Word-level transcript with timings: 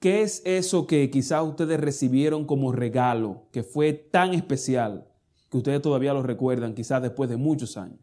¿qué 0.00 0.22
es 0.22 0.42
eso 0.44 0.86
que 0.86 1.10
quizás 1.10 1.42
ustedes 1.42 1.80
recibieron 1.80 2.44
como 2.44 2.72
regalo, 2.72 3.42
que 3.52 3.62
fue 3.62 3.92
tan 3.92 4.34
especial, 4.34 5.06
que 5.50 5.56
ustedes 5.56 5.82
todavía 5.82 6.14
lo 6.14 6.22
recuerdan, 6.22 6.74
quizás 6.74 7.02
después 7.02 7.30
de 7.30 7.36
muchos 7.36 7.76
años? 7.76 8.00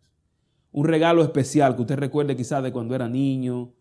Un 0.72 0.86
regalo 0.86 1.24
especial 1.24 1.76
que 1.76 1.82
usted 1.84 1.98
recuerde 1.98 2.36
quizás 2.36 2.62
de 2.62 2.74
cuando 2.74 2.96
era 2.96 3.08
niño, 3.08 3.74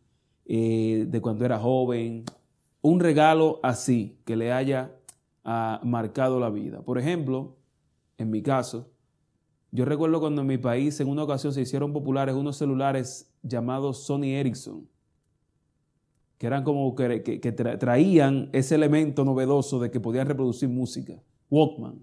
eh, 0.47 1.07
de 1.09 1.21
cuando 1.21 1.45
era 1.45 1.59
joven. 1.59 2.25
Un 2.83 3.01
regalo 3.01 3.59
así, 3.63 4.21
que 4.25 4.37
le 4.37 4.53
haya 4.53 4.93
ah, 5.43 5.81
marcado 5.83 6.39
la 6.39 6.51
vida. 6.51 6.83
Por 6.83 6.99
ejemplo, 6.99 7.57
en 8.19 8.31
mi 8.31 8.43
caso, 8.43 8.91
yo 9.73 9.85
recuerdo 9.85 10.21
cuando 10.21 10.43
en 10.43 10.47
mi 10.47 10.59
país 10.59 11.01
en 11.01 11.09
una 11.09 11.25
ocasión 11.25 11.53
se 11.53 11.63
hicieron 11.63 11.93
populares 11.93 12.37
unos 12.37 12.57
celulares 12.57 13.35
llamados 13.43 14.05
Sony 14.05 14.27
Ericsson, 14.27 14.89
que 16.39 16.47
eran 16.47 16.65
como 16.65 16.95
que, 16.95 17.21
traían 17.79 18.51
ese 18.53 18.75
elemento 18.75 19.25
novedoso 19.25 19.79
de 19.79 19.91
que 19.91 20.01
podían 20.01 20.27
reproducir 20.27 20.69
música. 20.69 21.15
Walkman. 21.51 21.99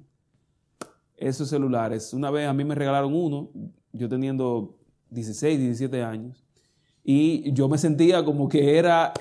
Esos 1.18 1.50
celulares. 1.50 2.14
Una 2.14 2.32
vez 2.32 2.48
a 2.48 2.54
mí 2.54 2.64
me 2.64 2.76
regalaron 2.76 3.14
uno, 3.14 3.52
yo 3.92 4.10
teniendo 4.10 4.78
16, 5.10 5.60
17 5.60 6.02
años, 6.02 6.44
y 7.04 7.52
yo 7.54 7.68
me 7.68 7.78
sentía 7.78 8.24
como 8.24 8.48
que 8.48 8.78
era, 8.78 9.14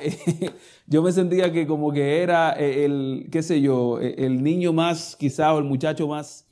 yo 0.86 1.02
me 1.02 1.12
sentía 1.12 1.50
que 1.50 1.66
como 1.66 1.92
que 1.92 2.22
era 2.22 2.50
el, 2.50 3.28
qué 3.32 3.42
sé 3.42 3.60
yo, 3.60 3.98
el 4.00 4.42
niño 4.42 4.72
más, 4.72 5.16
quizá, 5.16 5.54
o 5.54 5.58
el 5.58 5.64
muchacho 5.64 6.06
más 6.06 6.46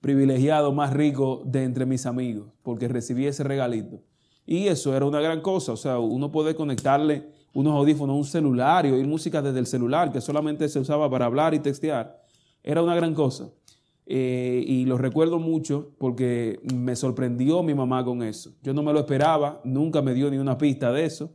privilegiado, 0.00 0.72
más 0.72 0.92
rico 0.92 1.42
de 1.44 1.64
entre 1.64 1.84
mis 1.84 2.06
amigos, 2.06 2.52
porque 2.62 2.86
recibí 2.86 3.26
ese 3.26 3.42
regalito. 3.42 4.00
Y 4.46 4.68
eso 4.68 4.96
era 4.96 5.04
una 5.04 5.20
gran 5.20 5.42
cosa, 5.42 5.72
o 5.72 5.76
sea, 5.76 5.98
uno 5.98 6.30
puede 6.30 6.54
conectarle 6.54 7.28
unos 7.52 7.74
audífonos 7.74 8.16
un 8.16 8.24
celular 8.24 8.86
y 8.86 8.90
oír 8.90 9.06
música 9.06 9.42
desde 9.42 9.58
el 9.58 9.66
celular, 9.66 10.12
que 10.12 10.20
solamente 10.20 10.68
se 10.68 10.78
usaba 10.78 11.10
para 11.10 11.26
hablar 11.26 11.54
y 11.54 11.58
textear. 11.58 12.22
Era 12.62 12.82
una 12.82 12.94
gran 12.94 13.14
cosa. 13.14 13.50
Eh, 14.06 14.64
y 14.66 14.86
lo 14.86 14.96
recuerdo 14.96 15.38
mucho 15.38 15.90
porque 15.98 16.60
me 16.74 16.96
sorprendió 16.96 17.62
mi 17.62 17.74
mamá 17.74 18.04
con 18.04 18.22
eso. 18.22 18.54
Yo 18.62 18.72
no 18.72 18.82
me 18.82 18.92
lo 18.92 19.00
esperaba, 19.00 19.60
nunca 19.64 20.00
me 20.00 20.14
dio 20.14 20.30
ni 20.30 20.38
una 20.38 20.56
pista 20.56 20.92
de 20.92 21.04
eso. 21.04 21.32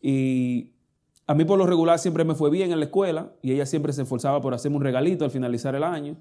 Y 0.00 0.72
a 1.26 1.34
mí 1.34 1.44
por 1.44 1.58
lo 1.58 1.66
regular 1.66 1.98
siempre 1.98 2.24
me 2.24 2.34
fue 2.34 2.50
bien 2.50 2.72
en 2.72 2.78
la 2.78 2.86
escuela 2.86 3.32
y 3.42 3.52
ella 3.52 3.66
siempre 3.66 3.92
se 3.92 4.02
esforzaba 4.02 4.40
por 4.40 4.54
hacerme 4.54 4.78
un 4.78 4.82
regalito 4.82 5.24
al 5.24 5.30
finalizar 5.30 5.74
el 5.74 5.84
año 5.84 6.16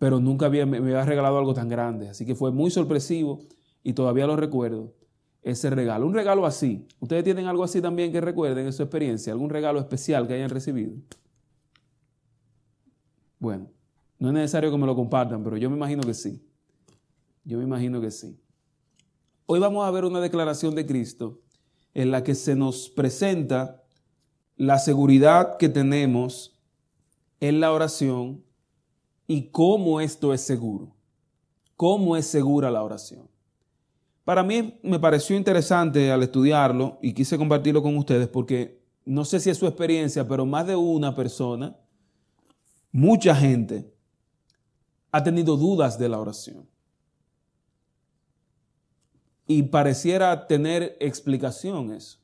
pero 0.00 0.18
nunca 0.18 0.48
me, 0.48 0.62
había 0.62 1.04
regalado 1.04 1.38
algo 1.38 1.52
tan 1.52 1.68
grande. 1.68 2.08
Así 2.08 2.24
que 2.24 2.34
fue 2.34 2.50
muy 2.50 2.70
sorpresivo 2.70 3.40
y 3.84 3.92
todavía 3.92 4.26
lo 4.26 4.34
recuerdo, 4.34 4.94
ese 5.42 5.70
regalo. 5.70 6.06
Un 6.06 6.14
regalo 6.14 6.46
así. 6.46 6.86
¿Ustedes 6.98 7.24
tienen 7.24 7.46
algo 7.46 7.64
así 7.64 7.80
también 7.80 8.12
que 8.12 8.20
recuerden 8.20 8.66
en 8.66 8.72
su 8.72 8.82
experiencia? 8.82 9.32
¿Algún 9.32 9.50
regalo 9.50 9.80
especial 9.80 10.26
que 10.26 10.34
hayan 10.34 10.50
recibido? 10.50 10.94
Bueno, 13.38 13.70
no 14.18 14.28
es 14.28 14.34
necesario 14.34 14.70
que 14.70 14.76
me 14.76 14.86
lo 14.86 14.94
compartan, 14.94 15.42
pero 15.42 15.56
yo 15.56 15.70
me 15.70 15.76
imagino 15.76 16.02
que 16.02 16.14
sí. 16.14 16.42
Yo 17.44 17.58
me 17.58 17.64
imagino 17.64 18.00
que 18.00 18.10
sí. 18.10 18.38
Hoy 19.46 19.58
vamos 19.58 19.86
a 19.86 19.90
ver 19.90 20.04
una 20.04 20.20
declaración 20.20 20.74
de 20.74 20.86
Cristo 20.86 21.40
en 21.94 22.10
la 22.10 22.22
que 22.22 22.34
se 22.34 22.54
nos 22.54 22.90
presenta 22.90 23.82
la 24.56 24.78
seguridad 24.78 25.56
que 25.56 25.68
tenemos 25.68 26.60
en 27.40 27.60
la 27.60 27.72
oración 27.72 28.44
y 29.26 29.48
cómo 29.50 30.00
esto 30.00 30.34
es 30.34 30.42
seguro. 30.42 30.94
¿Cómo 31.76 32.16
es 32.16 32.26
segura 32.26 32.70
la 32.70 32.82
oración? 32.82 33.30
Para 34.24 34.42
mí 34.42 34.78
me 34.82 34.98
pareció 34.98 35.36
interesante 35.36 36.10
al 36.10 36.22
estudiarlo 36.22 36.98
y 37.02 37.12
quise 37.12 37.38
compartirlo 37.38 37.82
con 37.82 37.96
ustedes 37.96 38.28
porque 38.28 38.80
no 39.04 39.24
sé 39.24 39.40
si 39.40 39.50
es 39.50 39.58
su 39.58 39.66
experiencia, 39.66 40.26
pero 40.28 40.46
más 40.46 40.66
de 40.66 40.76
una 40.76 41.14
persona, 41.14 41.76
mucha 42.92 43.34
gente, 43.34 43.92
ha 45.10 45.22
tenido 45.22 45.56
dudas 45.56 45.98
de 45.98 46.08
la 46.08 46.20
oración. 46.20 46.68
Y 49.46 49.64
pareciera 49.64 50.46
tener 50.46 50.96
explicación 51.00 51.92
eso. 51.92 52.18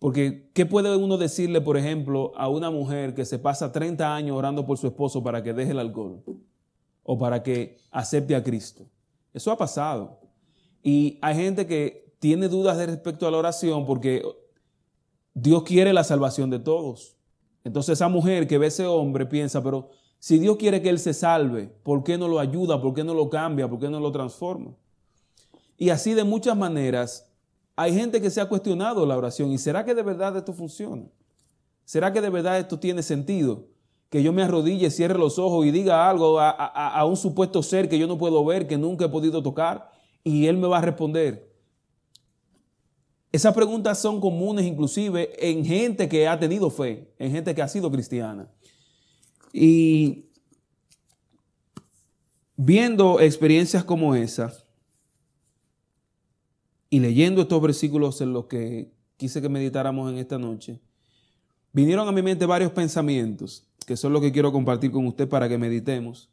Porque, 0.00 0.50
¿qué 0.52 0.66
puede 0.66 0.94
uno 0.96 1.16
decirle, 1.16 1.60
por 1.60 1.76
ejemplo, 1.76 2.32
a 2.36 2.48
una 2.48 2.70
mujer 2.70 3.14
que 3.14 3.24
se 3.24 3.38
pasa 3.38 3.70
30 3.70 4.14
años 4.14 4.36
orando 4.36 4.66
por 4.66 4.76
su 4.76 4.88
esposo 4.88 5.22
para 5.22 5.42
que 5.42 5.54
deje 5.54 5.70
el 5.70 5.78
alcohol 5.78 6.22
o 7.04 7.18
para 7.18 7.42
que 7.42 7.78
acepte 7.90 8.34
a 8.34 8.42
Cristo? 8.42 8.86
Eso 9.32 9.52
ha 9.52 9.56
pasado. 9.56 10.23
Y 10.84 11.18
hay 11.22 11.34
gente 11.34 11.66
que 11.66 12.14
tiene 12.20 12.46
dudas 12.48 12.76
respecto 12.76 13.26
a 13.26 13.30
la 13.32 13.38
oración 13.38 13.86
porque 13.86 14.22
Dios 15.32 15.64
quiere 15.64 15.92
la 15.92 16.04
salvación 16.04 16.50
de 16.50 16.60
todos. 16.60 17.16
Entonces 17.64 17.94
esa 17.94 18.08
mujer 18.08 18.46
que 18.46 18.58
ve 18.58 18.66
a 18.66 18.68
ese 18.68 18.86
hombre 18.86 19.26
piensa, 19.26 19.62
pero 19.62 19.88
si 20.18 20.38
Dios 20.38 20.56
quiere 20.56 20.80
que 20.80 20.90
él 20.90 20.98
se 20.98 21.14
salve, 21.14 21.68
¿por 21.82 22.04
qué 22.04 22.16
no 22.16 22.28
lo 22.28 22.38
ayuda? 22.38 22.80
¿Por 22.80 22.94
qué 22.94 23.02
no 23.02 23.14
lo 23.14 23.28
cambia? 23.28 23.68
¿Por 23.68 23.80
qué 23.80 23.88
no 23.88 23.98
lo 23.98 24.12
transforma? 24.12 24.76
Y 25.76 25.88
así 25.88 26.14
de 26.14 26.22
muchas 26.22 26.56
maneras 26.56 27.34
hay 27.76 27.94
gente 27.94 28.20
que 28.20 28.30
se 28.30 28.40
ha 28.40 28.48
cuestionado 28.48 29.04
la 29.06 29.16
oración 29.16 29.50
y 29.50 29.58
¿será 29.58 29.84
que 29.84 29.94
de 29.94 30.02
verdad 30.02 30.36
esto 30.36 30.52
funciona? 30.52 31.06
¿Será 31.84 32.12
que 32.12 32.20
de 32.20 32.30
verdad 32.30 32.58
esto 32.58 32.78
tiene 32.78 33.02
sentido? 33.02 33.66
Que 34.10 34.22
yo 34.22 34.32
me 34.32 34.42
arrodille, 34.42 34.90
cierre 34.90 35.18
los 35.18 35.38
ojos 35.38 35.66
y 35.66 35.70
diga 35.70 36.08
algo 36.08 36.38
a, 36.38 37.04
un 37.04 37.16
supuesto 37.16 37.62
ser 37.62 37.88
que 37.88 37.98
yo 37.98 38.06
no 38.06 38.16
puedo 38.16 38.44
ver, 38.44 38.68
que 38.68 38.78
nunca 38.78 39.06
he 39.06 39.08
podido 39.08 39.42
tocar, 39.42 39.90
y 40.24 40.46
él 40.46 40.56
me 40.56 40.66
va 40.66 40.78
a 40.78 40.80
responder. 40.80 41.54
Esas 43.30 43.54
preguntas 43.54 43.98
son 43.98 44.20
comunes 44.20 44.64
inclusive 44.64 45.30
en 45.38 45.64
gente 45.64 46.08
que 46.08 46.26
ha 46.26 46.38
tenido 46.38 46.70
fe, 46.70 47.12
en 47.18 47.30
gente 47.30 47.54
que 47.54 47.62
ha 47.62 47.68
sido 47.68 47.90
cristiana. 47.90 48.48
Y 49.52 50.26
viendo 52.56 53.20
experiencias 53.20 53.84
como 53.84 54.14
esas, 54.14 54.64
y 56.88 57.00
leyendo 57.00 57.42
estos 57.42 57.60
versículos 57.60 58.20
en 58.20 58.32
los 58.32 58.46
que 58.46 58.92
quise 59.16 59.42
que 59.42 59.48
meditáramos 59.48 60.12
en 60.12 60.18
esta 60.18 60.38
noche, 60.38 60.80
vinieron 61.72 62.06
a 62.06 62.12
mi 62.12 62.22
mente 62.22 62.46
varios 62.46 62.70
pensamientos, 62.70 63.66
que 63.84 63.96
son 63.96 64.12
los 64.12 64.22
que 64.22 64.30
quiero 64.30 64.52
compartir 64.52 64.92
con 64.92 65.04
usted 65.08 65.28
para 65.28 65.48
que 65.48 65.58
meditemos. 65.58 66.30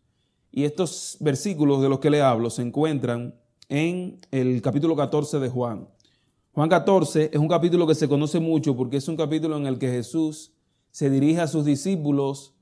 Y 0.51 0.65
estos 0.65 1.17
versículos 1.19 1.81
de 1.81 1.89
los 1.89 1.99
que 1.99 2.11
le 2.11 2.21
hablo 2.21 2.51
se 2.51 2.61
encuentran 2.61 3.40
en 3.71 4.19
el 4.31 4.61
capítulo 4.61 4.97
14 4.97 5.39
de 5.39 5.47
Juan. 5.47 5.87
Juan 6.51 6.67
14 6.67 7.29
es 7.31 7.39
un 7.39 7.47
capítulo 7.47 7.87
que 7.87 7.95
se 7.95 8.09
conoce 8.09 8.41
mucho 8.41 8.75
porque 8.75 8.97
es 8.97 9.07
un 9.07 9.15
capítulo 9.15 9.55
en 9.55 9.65
el 9.65 9.79
que 9.79 9.87
Jesús 9.87 10.51
se 10.91 11.09
dirige 11.09 11.39
a 11.39 11.47
sus 11.47 11.63
discípulos 11.63 12.53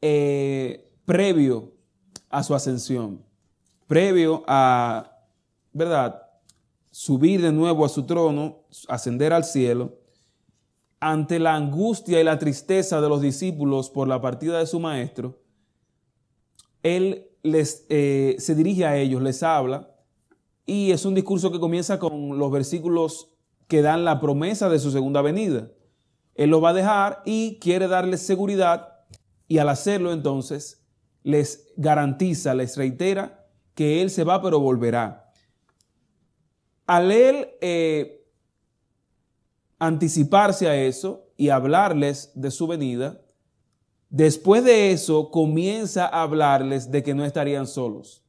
eh, 0.00 0.90
previo 1.04 1.74
a 2.30 2.42
su 2.42 2.54
ascensión, 2.54 3.22
previo 3.86 4.42
a, 4.46 5.20
¿verdad? 5.74 6.22
subir 6.90 7.42
de 7.42 7.52
nuevo 7.52 7.84
a 7.84 7.90
su 7.90 8.04
trono, 8.04 8.64
ascender 8.88 9.34
al 9.34 9.44
cielo, 9.44 9.98
ante 10.98 11.38
la 11.38 11.54
angustia 11.54 12.18
y 12.18 12.24
la 12.24 12.38
tristeza 12.38 13.02
de 13.02 13.08
los 13.10 13.20
discípulos 13.20 13.90
por 13.90 14.08
la 14.08 14.22
partida 14.22 14.60
de 14.60 14.66
su 14.66 14.80
maestro, 14.80 15.38
él 16.82 17.28
les, 17.42 17.84
eh, 17.90 18.36
se 18.38 18.54
dirige 18.54 18.86
a 18.86 18.96
ellos, 18.96 19.20
les 19.20 19.42
habla, 19.42 19.92
y 20.66 20.90
es 20.90 21.04
un 21.04 21.14
discurso 21.14 21.50
que 21.50 21.60
comienza 21.60 21.98
con 21.98 22.38
los 22.38 22.50
versículos 22.50 23.30
que 23.68 23.82
dan 23.82 24.04
la 24.04 24.20
promesa 24.20 24.68
de 24.68 24.78
su 24.78 24.90
segunda 24.90 25.22
venida. 25.22 25.70
Él 26.34 26.50
lo 26.50 26.60
va 26.60 26.70
a 26.70 26.74
dejar 26.74 27.22
y 27.24 27.58
quiere 27.60 27.88
darles 27.88 28.20
seguridad, 28.20 28.88
y 29.48 29.58
al 29.58 29.68
hacerlo 29.68 30.12
entonces 30.12 30.84
les 31.22 31.72
garantiza, 31.76 32.54
les 32.54 32.76
reitera 32.76 33.48
que 33.74 34.02
Él 34.02 34.10
se 34.10 34.24
va 34.24 34.42
pero 34.42 34.60
volverá 34.60 35.26
al 36.86 37.10
él 37.10 37.48
eh, 37.60 38.24
anticiparse 39.78 40.68
a 40.68 40.76
eso 40.76 41.28
y 41.36 41.50
hablarles 41.50 42.30
de 42.34 42.50
su 42.50 42.66
venida, 42.66 43.20
después 44.08 44.64
de 44.64 44.92
eso 44.92 45.30
comienza 45.30 46.06
a 46.06 46.22
hablarles 46.22 46.90
de 46.90 47.02
que 47.02 47.14
no 47.14 47.24
estarían 47.24 47.66
solos. 47.66 48.24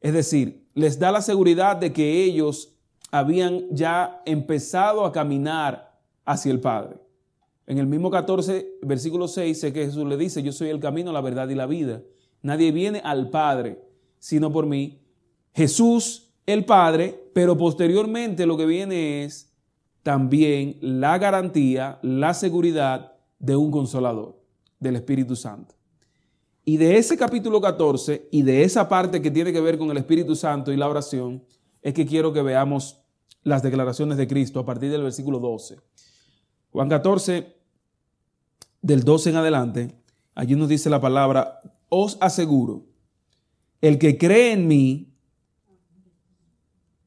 Es 0.00 0.12
decir, 0.12 0.61
les 0.74 0.98
da 0.98 1.12
la 1.12 1.20
seguridad 1.20 1.76
de 1.76 1.92
que 1.92 2.24
ellos 2.24 2.74
habían 3.10 3.64
ya 3.70 4.22
empezado 4.24 5.04
a 5.04 5.12
caminar 5.12 5.98
hacia 6.24 6.52
el 6.52 6.60
Padre. 6.60 6.96
En 7.66 7.78
el 7.78 7.86
mismo 7.86 8.10
14, 8.10 8.78
versículo 8.82 9.28
6, 9.28 9.60
sé 9.60 9.72
que 9.72 9.86
Jesús 9.86 10.06
le 10.06 10.16
dice, 10.16 10.42
yo 10.42 10.52
soy 10.52 10.70
el 10.70 10.80
camino, 10.80 11.12
la 11.12 11.20
verdad 11.20 11.48
y 11.48 11.54
la 11.54 11.66
vida. 11.66 12.02
Nadie 12.42 12.72
viene 12.72 13.00
al 13.04 13.30
Padre 13.30 13.92
sino 14.22 14.52
por 14.52 14.66
mí. 14.66 15.00
Jesús 15.52 16.30
el 16.46 16.64
Padre, 16.64 17.28
pero 17.34 17.56
posteriormente 17.56 18.46
lo 18.46 18.56
que 18.56 18.66
viene 18.66 19.24
es 19.24 19.52
también 20.04 20.78
la 20.80 21.18
garantía, 21.18 21.98
la 22.02 22.32
seguridad 22.32 23.14
de 23.40 23.56
un 23.56 23.72
consolador, 23.72 24.40
del 24.78 24.94
Espíritu 24.94 25.34
Santo. 25.34 25.74
Y 26.64 26.76
de 26.76 26.96
ese 26.96 27.16
capítulo 27.16 27.60
14 27.60 28.28
y 28.30 28.42
de 28.42 28.62
esa 28.62 28.88
parte 28.88 29.20
que 29.20 29.30
tiene 29.30 29.52
que 29.52 29.60
ver 29.60 29.78
con 29.78 29.90
el 29.90 29.96
Espíritu 29.96 30.36
Santo 30.36 30.72
y 30.72 30.76
la 30.76 30.88
oración, 30.88 31.44
es 31.82 31.92
que 31.92 32.06
quiero 32.06 32.32
que 32.32 32.42
veamos 32.42 33.02
las 33.42 33.62
declaraciones 33.62 34.16
de 34.16 34.28
Cristo 34.28 34.60
a 34.60 34.64
partir 34.64 34.90
del 34.90 35.02
versículo 35.02 35.40
12. 35.40 35.78
Juan 36.70 36.88
14, 36.88 37.56
del 38.80 39.02
12 39.02 39.30
en 39.30 39.36
adelante, 39.36 40.02
allí 40.34 40.54
nos 40.54 40.68
dice 40.68 40.88
la 40.88 41.00
palabra, 41.00 41.60
os 41.88 42.16
aseguro, 42.20 42.86
el 43.80 43.98
que 43.98 44.16
cree 44.16 44.52
en 44.52 44.68
mí, 44.68 45.12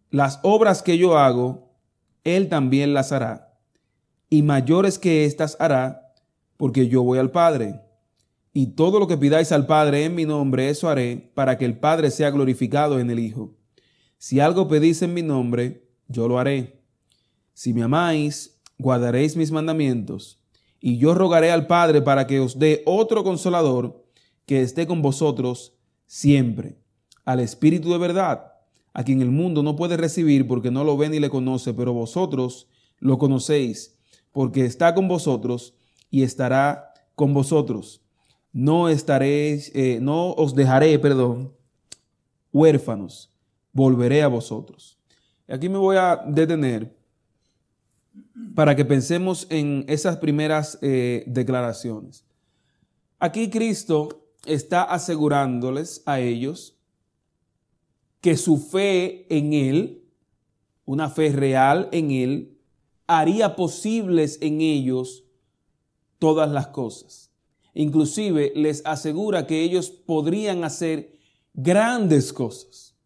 las 0.10 0.40
obras 0.44 0.84
que 0.84 0.98
yo 0.98 1.18
hago, 1.18 1.74
él 2.26 2.50
también 2.50 2.94
las 2.94 3.12
hará. 3.14 3.58
Y 4.30 4.42
mayores 4.42 5.00
que 5.00 5.24
éstas 5.26 5.56
hará, 5.60 6.14
porque 6.58 6.88
yo 6.88 7.04
voy 7.04 7.20
al 7.20 7.32
Padre. 7.32 7.85
Y 8.58 8.68
todo 8.68 9.00
lo 9.02 9.08
que 9.08 9.18
pidáis 9.18 9.52
al 9.52 9.66
Padre 9.66 10.06
en 10.06 10.16
mi 10.16 10.24
nombre, 10.24 10.70
eso 10.70 10.88
haré, 10.88 11.30
para 11.34 11.58
que 11.58 11.66
el 11.66 11.78
Padre 11.78 12.10
sea 12.10 12.32
glorificado 12.32 13.02
en 13.02 13.10
el 13.12 13.20
Hijo. 13.20 13.54
Si 14.18 14.40
algo 14.40 14.70
pedís 14.70 15.02
en 15.02 15.14
mi 15.14 15.22
nombre, 15.22 15.90
yo 16.08 16.30
lo 16.30 16.40
haré. 16.40 16.82
Si 17.54 17.74
me 17.74 17.84
amáis, 17.84 18.58
guardaréis 18.78 19.36
mis 19.36 19.52
mandamientos. 19.52 20.42
Y 20.80 21.00
yo 21.00 21.14
rogaré 21.14 21.52
al 21.52 21.68
Padre 21.68 22.02
para 22.02 22.28
que 22.28 22.40
os 22.40 22.58
dé 22.58 22.82
otro 22.86 23.26
consolador 23.26 24.06
que 24.46 24.62
esté 24.62 24.88
con 24.88 25.02
vosotros 25.02 25.74
siempre, 26.08 26.78
al 27.26 27.42
Espíritu 27.42 27.92
de 27.92 27.98
verdad, 27.98 28.54
a 28.94 29.04
quien 29.04 29.22
el 29.22 29.32
mundo 29.32 29.64
no 29.64 29.76
puede 29.76 29.98
recibir 29.98 30.48
porque 30.48 30.72
no 30.72 30.86
lo 30.86 30.96
ve 30.96 31.10
ni 31.10 31.20
le 31.20 31.30
conoce, 31.30 31.74
pero 31.74 31.92
vosotros 31.92 32.70
lo 33.00 33.18
conocéis, 33.18 34.00
porque 34.32 34.64
está 34.64 34.96
con 34.96 35.10
vosotros 35.10 35.76
y 36.10 36.24
estará 36.24 36.94
con 37.16 37.34
vosotros. 37.34 38.05
No 38.56 38.88
estaréis, 38.88 39.70
eh, 39.76 40.00
no 40.02 40.32
os 40.32 40.56
dejaré, 40.56 40.98
perdón, 40.98 41.52
huérfanos, 42.54 43.30
volveré 43.74 44.22
a 44.22 44.30
vosotros. 44.30 44.98
Aquí 45.46 45.68
me 45.68 45.78
voy 45.78 45.98
a 45.98 46.24
detener 46.26 46.96
para 48.56 48.74
que 48.74 48.86
pensemos 48.86 49.46
en 49.50 49.84
esas 49.90 50.16
primeras 50.16 50.80
eh, 50.82 51.26
declaraciones. 51.28 52.24
Aquí 53.20 53.50
Cristo 53.50 54.26
está 54.46 54.84
asegurándoles 54.84 56.02
a 56.06 56.22
ellos 56.22 56.78
que 58.22 58.38
su 58.38 58.58
fe 58.58 59.26
en 59.36 59.52
Él, 59.52 60.06
una 60.86 61.10
fe 61.10 61.34
real 61.34 61.90
en 61.92 62.12
Él, 62.12 62.58
haría 63.06 63.58
posibles 63.58 64.38
en 64.42 64.62
ellos 64.62 65.26
todas 66.20 66.50
las 66.50 66.68
cosas. 66.68 67.35
Inclusive 67.76 68.52
les 68.56 68.84
asegura 68.84 69.46
que 69.46 69.62
ellos 69.62 69.92
podrían 69.92 70.64
hacer 70.64 71.20
grandes 71.54 72.34
cosas. 72.34 72.98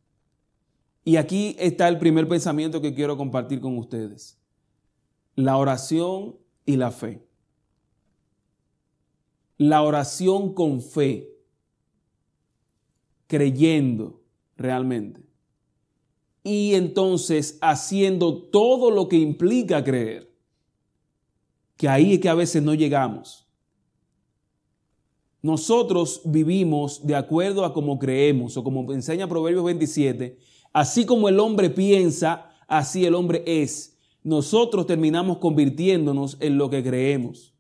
Y 1.04 1.18
aquí 1.18 1.58
está 1.60 1.90
el 1.90 2.00
primer 2.00 2.30
pensamiento 2.30 2.80
que 2.80 2.94
quiero 2.94 3.18
compartir 3.18 3.60
con 3.60 3.78
ustedes. 3.78 4.40
La 5.36 5.58
oración 5.58 6.38
y 6.66 6.78
la 6.78 6.92
fe 6.92 7.30
la 9.60 9.84
oración 9.84 10.54
con 10.54 10.82
fe, 10.82 11.38
creyendo 13.28 14.24
realmente. 14.56 15.22
Y 16.44 16.76
entonces 16.76 17.60
haciendo 17.62 18.42
todo 18.42 18.90
lo 18.90 19.10
que 19.10 19.18
implica 19.18 19.84
creer. 19.84 20.34
Que 21.76 21.90
ahí 21.90 22.14
es 22.14 22.20
que 22.22 22.30
a 22.30 22.36
veces 22.36 22.64
no 22.64 22.74
llegamos. 22.74 23.49
Nosotros 25.42 26.22
vivimos 26.26 27.06
de 27.06 27.16
acuerdo 27.16 27.64
a 27.64 27.74
como 27.74 27.98
creemos, 27.98 28.58
o 28.58 28.64
como 28.64 28.92
enseña 28.92 29.28
Proverbios 29.28 29.64
27, 29.64 30.38
así 30.74 31.06
como 31.06 31.30
el 31.30 31.40
hombre 31.40 31.70
piensa, 31.70 32.52
así 32.68 33.06
el 33.06 33.16
hombre 33.16 33.44
es. 33.46 33.98
Nosotros 34.24 34.86
terminamos 34.86 35.38
convirtiéndonos 35.38 36.38
en 36.42 36.58
lo 36.58 36.70
que 36.70 36.84
creemos. 36.84 37.54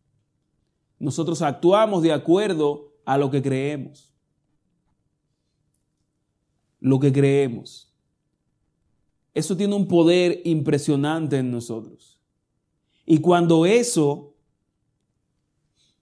Nosotros 0.99 1.41
actuamos 1.41 2.03
de 2.03 2.11
acuerdo 2.11 2.91
a 3.05 3.17
lo 3.17 3.31
que 3.31 3.41
creemos. 3.41 4.13
Lo 6.81 6.99
que 6.99 7.13
creemos. 7.13 7.93
Eso 9.33 9.55
tiene 9.55 9.75
un 9.75 9.87
poder 9.87 10.41
impresionante 10.43 11.37
en 11.37 11.49
nosotros. 11.49 12.19
Y 13.05 13.19
cuando 13.19 13.65
eso 13.65 14.35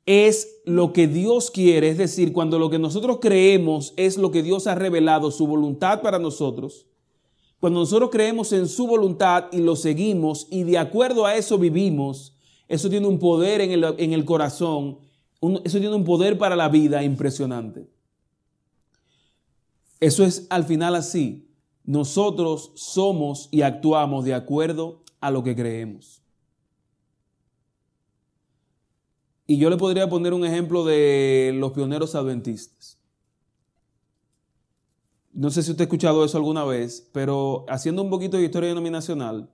es 0.07 0.61
lo 0.65 0.93
que 0.93 1.07
Dios 1.07 1.51
quiere, 1.51 1.89
es 1.89 1.97
decir, 1.97 2.31
cuando 2.31 2.57
lo 2.57 2.69
que 2.69 2.79
nosotros 2.79 3.19
creemos 3.21 3.93
es 3.97 4.17
lo 4.17 4.31
que 4.31 4.41
Dios 4.41 4.65
ha 4.65 4.73
revelado, 4.73 5.29
su 5.31 5.45
voluntad 5.45 6.01
para 6.01 6.17
nosotros, 6.17 6.87
cuando 7.59 7.81
nosotros 7.81 8.09
creemos 8.09 8.53
en 8.53 8.67
su 8.69 8.87
voluntad 8.87 9.45
y 9.51 9.57
lo 9.57 9.75
seguimos 9.75 10.47
y 10.49 10.63
de 10.63 10.77
acuerdo 10.77 11.25
a 11.25 11.35
eso 11.35 11.57
vivimos, 11.57 12.35
eso 12.69 12.89
tiene 12.89 13.05
un 13.05 13.19
poder 13.19 13.61
en 13.61 14.13
el, 14.13 14.25
corazón, 14.25 14.99
eso 15.41 15.79
tiene 15.79 15.95
un 15.95 16.05
poder 16.05 16.37
para 16.37 16.55
la 16.55 16.69
vida 16.69 17.03
impresionante. 17.03 17.89
Eso 19.99 20.23
es 20.23 20.47
al 20.49 20.63
final 20.63 20.95
así. 20.95 21.49
Nosotros 21.83 22.71
somos 22.75 23.49
y 23.51 23.63
actuamos 23.63 24.23
de 24.23 24.35
acuerdo 24.35 25.01
a 25.19 25.31
lo 25.31 25.43
que 25.43 25.55
creemos. 25.55 26.21
Y 29.47 29.57
yo 29.57 29.69
le 29.69 29.77
podría 29.77 30.09
poner 30.09 30.33
un 30.33 30.45
ejemplo 30.45 30.83
de 30.83 31.53
los 31.55 31.71
pioneros 31.71 32.15
adventistas. 32.15 32.99
No 35.31 35.49
sé 35.49 35.63
si 35.63 35.71
usted 35.71 35.83
ha 35.83 35.85
escuchado 35.85 36.25
eso 36.25 36.37
alguna 36.37 36.65
vez, 36.65 37.09
pero 37.13 37.65
haciendo 37.69 38.01
un 38.01 38.09
poquito 38.09 38.35
de 38.35 38.43
historia 38.43 38.69
denominacional, 38.69 39.49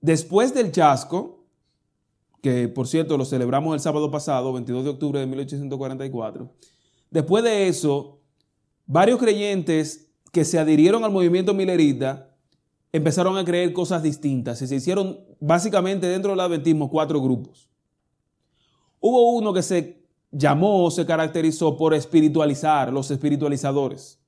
después 0.00 0.54
del 0.54 0.70
chasco, 0.70 1.46
que 2.42 2.68
por 2.68 2.86
cierto 2.86 3.18
lo 3.18 3.24
celebramos 3.24 3.74
el 3.74 3.80
sábado 3.80 4.10
pasado, 4.10 4.52
22 4.52 4.84
de 4.84 4.90
octubre 4.90 5.18
de 5.18 5.26
1844. 5.26 6.52
Después 7.10 7.42
de 7.42 7.66
eso, 7.66 8.20
varios 8.86 9.18
creyentes 9.18 10.12
que 10.30 10.44
se 10.44 10.58
adhirieron 10.58 11.02
al 11.02 11.10
movimiento 11.10 11.54
milerita 11.54 12.36
empezaron 12.92 13.36
a 13.36 13.44
creer 13.44 13.72
cosas 13.72 14.02
distintas 14.02 14.62
y 14.62 14.66
se 14.66 14.76
hicieron 14.76 15.18
básicamente 15.40 16.06
dentro 16.06 16.30
del 16.30 16.40
adventismo 16.40 16.88
cuatro 16.88 17.20
grupos. 17.20 17.68
Hubo 19.08 19.30
uno 19.34 19.52
que 19.52 19.62
se 19.62 20.02
llamó, 20.32 20.90
se 20.90 21.06
caracterizó 21.06 21.76
por 21.76 21.94
espiritualizar, 21.94 22.92
los 22.92 23.08
espiritualizadores, 23.12 24.18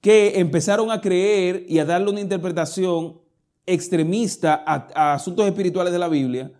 que 0.00 0.38
empezaron 0.38 0.92
a 0.92 1.00
creer 1.00 1.66
y 1.68 1.80
a 1.80 1.84
darle 1.84 2.10
una 2.10 2.20
interpretación 2.20 3.20
extremista 3.66 4.62
a, 4.64 4.86
a 4.94 5.14
asuntos 5.14 5.44
espirituales 5.44 5.92
de 5.92 5.98
la 5.98 6.06
Biblia 6.06 6.52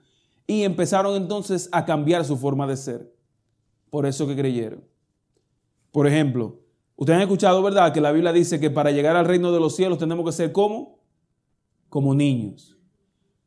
y 0.45 0.64
empezaron 0.64 1.14
entonces 1.14 1.69
a 1.71 1.85
cambiar 1.85 2.25
su 2.25 2.37
forma 2.37 2.67
de 2.67 2.76
ser. 2.76 3.14
Por 3.90 4.05
eso 4.05 4.26
que 4.26 4.35
creyeron. 4.35 4.83
Por 5.93 6.09
ejemplo, 6.09 6.59
ustedes 6.97 7.19
han 7.19 7.23
escuchado, 7.23 7.62
¿verdad?, 7.62 7.93
que 7.93 8.00
la 8.00 8.11
Biblia 8.11 8.33
dice 8.33 8.59
que 8.59 8.71
para 8.71 8.90
llegar 8.90 9.14
al 9.14 9.25
reino 9.25 9.52
de 9.52 9.61
los 9.61 9.76
cielos 9.76 9.99
tenemos 9.99 10.26
que 10.26 10.33
ser 10.33 10.50
como? 10.50 10.99
Como 11.88 12.12
niños. 12.12 12.76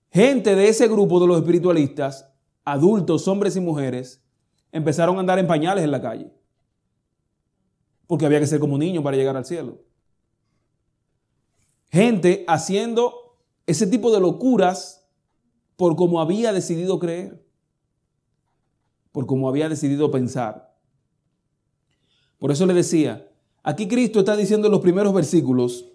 Gente 0.10 0.55
de 0.55 0.70
ese 0.70 0.88
grupo 0.88 1.20
de 1.20 1.27
los 1.27 1.39
espiritualistas, 1.39 2.30
adultos, 2.63 3.27
hombres 3.27 3.56
y 3.56 3.60
mujeres, 3.60 4.22
empezaron 4.72 5.18
a 5.18 5.20
andar 5.20 5.39
en 5.39 5.48
pañales 5.48 5.84
en 5.84 5.91
la 5.91 6.01
calle. 6.01 6.32
Porque 8.08 8.25
había 8.25 8.39
que 8.39 8.48
ser 8.48 8.60
como 8.60 8.77
niños 8.77 9.03
para 9.03 9.18
llegar 9.18 9.36
al 9.38 9.46
cielo. 9.46 9.82
Gente 11.91 12.46
haciendo 12.48 13.38
ese 13.65 13.88
tipo 13.88 14.12
de 14.13 14.20
locuras 14.20 15.08
por 15.75 15.96
cómo 15.96 16.22
había 16.22 16.53
decidido 16.53 17.00
creer, 17.00 17.44
por 19.12 19.25
cómo 19.25 19.50
había 19.50 19.68
decidido 19.68 20.12
pensar. 20.12 20.77
Por 22.38 22.51
eso 22.51 22.65
le 22.65 22.74
decía, 22.74 23.30
aquí 23.63 23.88
Cristo 23.88 24.20
está 24.20 24.36
diciendo 24.36 24.68
en 24.68 24.72
los 24.72 24.82
primeros 24.82 25.13
versículos, 25.13 25.88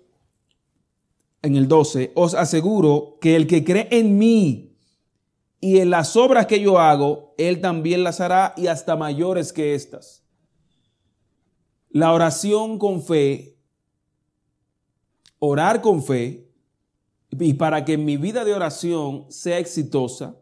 en 1.42 1.56
el 1.56 1.68
12, 1.68 2.12
os 2.14 2.34
aseguro 2.34 3.18
que 3.20 3.36
el 3.36 3.46
que 3.46 3.64
cree 3.64 3.88
en 3.90 4.18
mí 4.18 4.75
y 5.60 5.78
en 5.78 5.90
las 5.90 6.16
obras 6.16 6.46
que 6.46 6.60
yo 6.60 6.78
hago, 6.78 7.34
él 7.38 7.60
también 7.60 8.04
las 8.04 8.20
hará 8.20 8.54
y 8.56 8.66
hasta 8.66 8.96
mayores 8.96 9.52
que 9.52 9.74
estas. 9.74 10.24
La 11.90 12.12
oración 12.12 12.78
con 12.78 13.02
fe, 13.02 13.58
orar 15.38 15.80
con 15.80 16.02
fe, 16.02 16.46
y 17.38 17.54
para 17.54 17.84
que 17.84 17.98
mi 17.98 18.16
vida 18.16 18.44
de 18.44 18.54
oración 18.54 19.26
sea 19.30 19.58
exitosa, 19.58 20.36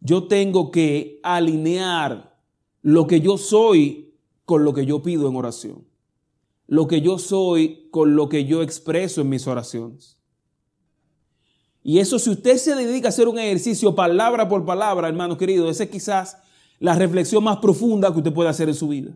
yo 0.00 0.26
tengo 0.26 0.70
que 0.70 1.20
alinear 1.22 2.36
lo 2.80 3.06
que 3.06 3.20
yo 3.20 3.38
soy 3.38 4.14
con 4.44 4.64
lo 4.64 4.74
que 4.74 4.84
yo 4.84 5.02
pido 5.02 5.28
en 5.28 5.36
oración. 5.36 5.86
Lo 6.66 6.88
que 6.88 7.00
yo 7.00 7.18
soy 7.18 7.88
con 7.90 8.16
lo 8.16 8.28
que 8.28 8.44
yo 8.44 8.62
expreso 8.62 9.20
en 9.20 9.28
mis 9.28 9.46
oraciones. 9.46 10.18
Y 11.82 11.98
eso 11.98 12.18
si 12.18 12.30
usted 12.30 12.56
se 12.58 12.74
dedica 12.74 13.08
a 13.08 13.10
hacer 13.10 13.26
un 13.28 13.38
ejercicio 13.38 13.94
palabra 13.94 14.48
por 14.48 14.64
palabra, 14.64 15.08
hermano 15.08 15.36
querido, 15.36 15.68
esa 15.68 15.84
es 15.84 15.90
quizás 15.90 16.38
la 16.78 16.94
reflexión 16.94 17.42
más 17.42 17.58
profunda 17.58 18.12
que 18.12 18.18
usted 18.18 18.32
puede 18.32 18.48
hacer 18.48 18.68
en 18.68 18.74
su 18.74 18.88
vida. 18.88 19.12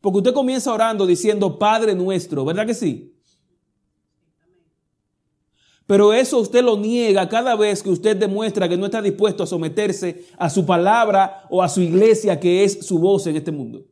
Porque 0.00 0.18
usted 0.18 0.34
comienza 0.34 0.72
orando 0.72 1.06
diciendo 1.06 1.58
Padre 1.58 1.94
nuestro, 1.94 2.44
¿verdad 2.44 2.66
que 2.66 2.74
sí? 2.74 3.14
Pero 5.86 6.12
eso 6.12 6.38
usted 6.38 6.62
lo 6.62 6.76
niega 6.76 7.28
cada 7.28 7.56
vez 7.56 7.82
que 7.82 7.90
usted 7.90 8.16
demuestra 8.16 8.68
que 8.68 8.76
no 8.76 8.86
está 8.86 9.02
dispuesto 9.02 9.42
a 9.42 9.46
someterse 9.46 10.26
a 10.38 10.48
su 10.48 10.64
palabra 10.64 11.46
o 11.50 11.62
a 11.62 11.68
su 11.68 11.80
iglesia, 11.80 12.40
que 12.40 12.64
es 12.64 12.86
su 12.86 12.98
voz 12.98 13.26
en 13.26 13.36
este 13.36 13.52
mundo. 13.52 13.84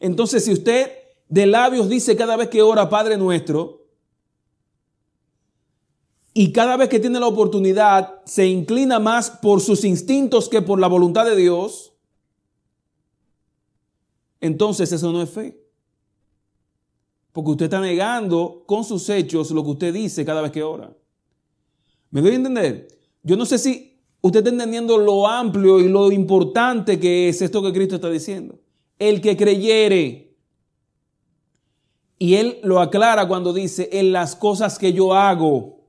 Entonces, 0.00 0.44
si 0.44 0.52
usted 0.52 0.90
de 1.32 1.46
labios 1.46 1.88
dice 1.88 2.14
cada 2.14 2.36
vez 2.36 2.50
que 2.50 2.60
ora 2.60 2.90
Padre 2.90 3.16
nuestro, 3.16 3.86
y 6.34 6.52
cada 6.52 6.76
vez 6.76 6.90
que 6.90 7.00
tiene 7.00 7.18
la 7.18 7.26
oportunidad 7.26 8.22
se 8.26 8.46
inclina 8.46 8.98
más 8.98 9.30
por 9.30 9.62
sus 9.62 9.82
instintos 9.84 10.50
que 10.50 10.60
por 10.60 10.78
la 10.78 10.88
voluntad 10.88 11.24
de 11.24 11.34
Dios, 11.34 11.94
entonces 14.42 14.92
eso 14.92 15.10
no 15.10 15.22
es 15.22 15.30
fe. 15.30 15.58
Porque 17.32 17.50
usted 17.52 17.64
está 17.64 17.80
negando 17.80 18.64
con 18.66 18.84
sus 18.84 19.08
hechos 19.08 19.52
lo 19.52 19.64
que 19.64 19.70
usted 19.70 19.94
dice 19.94 20.26
cada 20.26 20.42
vez 20.42 20.52
que 20.52 20.62
ora. 20.62 20.94
¿Me 22.10 22.20
doy 22.20 22.32
a 22.32 22.34
entender? 22.34 22.88
Yo 23.22 23.38
no 23.38 23.46
sé 23.46 23.56
si 23.56 24.02
usted 24.20 24.40
está 24.40 24.50
entendiendo 24.50 24.98
lo 24.98 25.26
amplio 25.26 25.80
y 25.80 25.88
lo 25.88 26.12
importante 26.12 27.00
que 27.00 27.30
es 27.30 27.40
esto 27.40 27.62
que 27.62 27.72
Cristo 27.72 27.94
está 27.94 28.10
diciendo. 28.10 28.58
El 28.98 29.22
que 29.22 29.34
creyere. 29.34 30.31
Y 32.22 32.36
él 32.36 32.60
lo 32.62 32.78
aclara 32.78 33.26
cuando 33.26 33.52
dice, 33.52 33.88
en 33.90 34.12
las 34.12 34.36
cosas 34.36 34.78
que 34.78 34.92
yo 34.92 35.12
hago. 35.12 35.80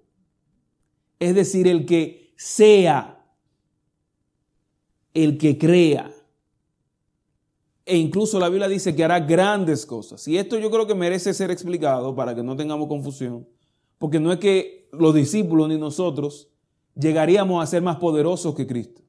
Es 1.19 1.35
decir, 1.35 1.67
el 1.67 1.85
que 1.85 2.33
sea, 2.37 3.23
el 5.13 5.37
que 5.37 5.59
crea. 5.59 6.11
E 7.85 7.97
incluso 7.97 8.39
la 8.39 8.49
Biblia 8.49 8.67
dice 8.67 8.95
que 8.95 9.03
hará 9.03 9.19
grandes 9.19 9.85
cosas. 9.85 10.27
Y 10.27 10.39
esto 10.39 10.57
yo 10.57 10.71
creo 10.71 10.87
que 10.87 10.95
merece 10.95 11.35
ser 11.35 11.51
explicado 11.51 12.15
para 12.15 12.33
que 12.33 12.41
no 12.41 12.55
tengamos 12.55 12.87
confusión. 12.87 13.47
Porque 13.99 14.19
no 14.19 14.31
es 14.31 14.39
que 14.39 14.89
los 14.91 15.13
discípulos 15.13 15.69
ni 15.69 15.77
nosotros 15.77 16.49
llegaríamos 16.95 17.61
a 17.61 17.67
ser 17.67 17.83
más 17.83 17.97
poderosos 17.97 18.55
que 18.55 18.65
Cristo. 18.65 19.03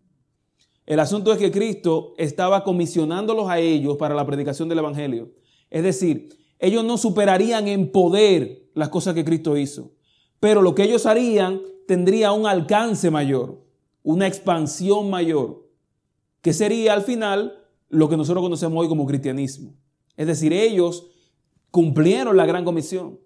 El 0.84 1.00
asunto 1.00 1.32
es 1.32 1.38
que 1.38 1.50
Cristo 1.50 2.12
estaba 2.18 2.64
comisionándolos 2.64 3.48
a 3.48 3.60
ellos 3.60 3.96
para 3.96 4.14
la 4.14 4.26
predicación 4.26 4.68
del 4.68 4.80
Evangelio. 4.80 5.32
Es 5.70 5.82
decir, 5.82 6.43
ellos 6.64 6.84
no 6.84 6.96
superarían 6.96 7.68
en 7.68 7.92
poder 7.92 8.70
las 8.74 8.88
cosas 8.88 9.14
que 9.14 9.24
Cristo 9.24 9.56
hizo. 9.56 9.92
Pero 10.40 10.62
lo 10.62 10.74
que 10.74 10.84
ellos 10.84 11.06
harían 11.06 11.60
tendría 11.86 12.32
un 12.32 12.46
alcance 12.46 13.10
mayor, 13.10 13.62
una 14.02 14.26
expansión 14.26 15.10
mayor, 15.10 15.68
que 16.40 16.52
sería 16.52 16.94
al 16.94 17.02
final 17.02 17.66
lo 17.88 18.08
que 18.08 18.16
nosotros 18.16 18.42
conocemos 18.42 18.80
hoy 18.80 18.88
como 18.88 19.06
cristianismo. 19.06 19.74
Es 20.16 20.26
decir, 20.26 20.52
ellos 20.52 21.06
cumplieron 21.70 22.36
la 22.36 22.46
gran 22.46 22.64
comisión. 22.64 23.20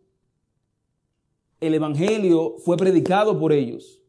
El 1.60 1.74
Evangelio 1.74 2.56
fue 2.64 2.76
predicado 2.76 3.38
por 3.38 3.52
ellos 3.52 4.00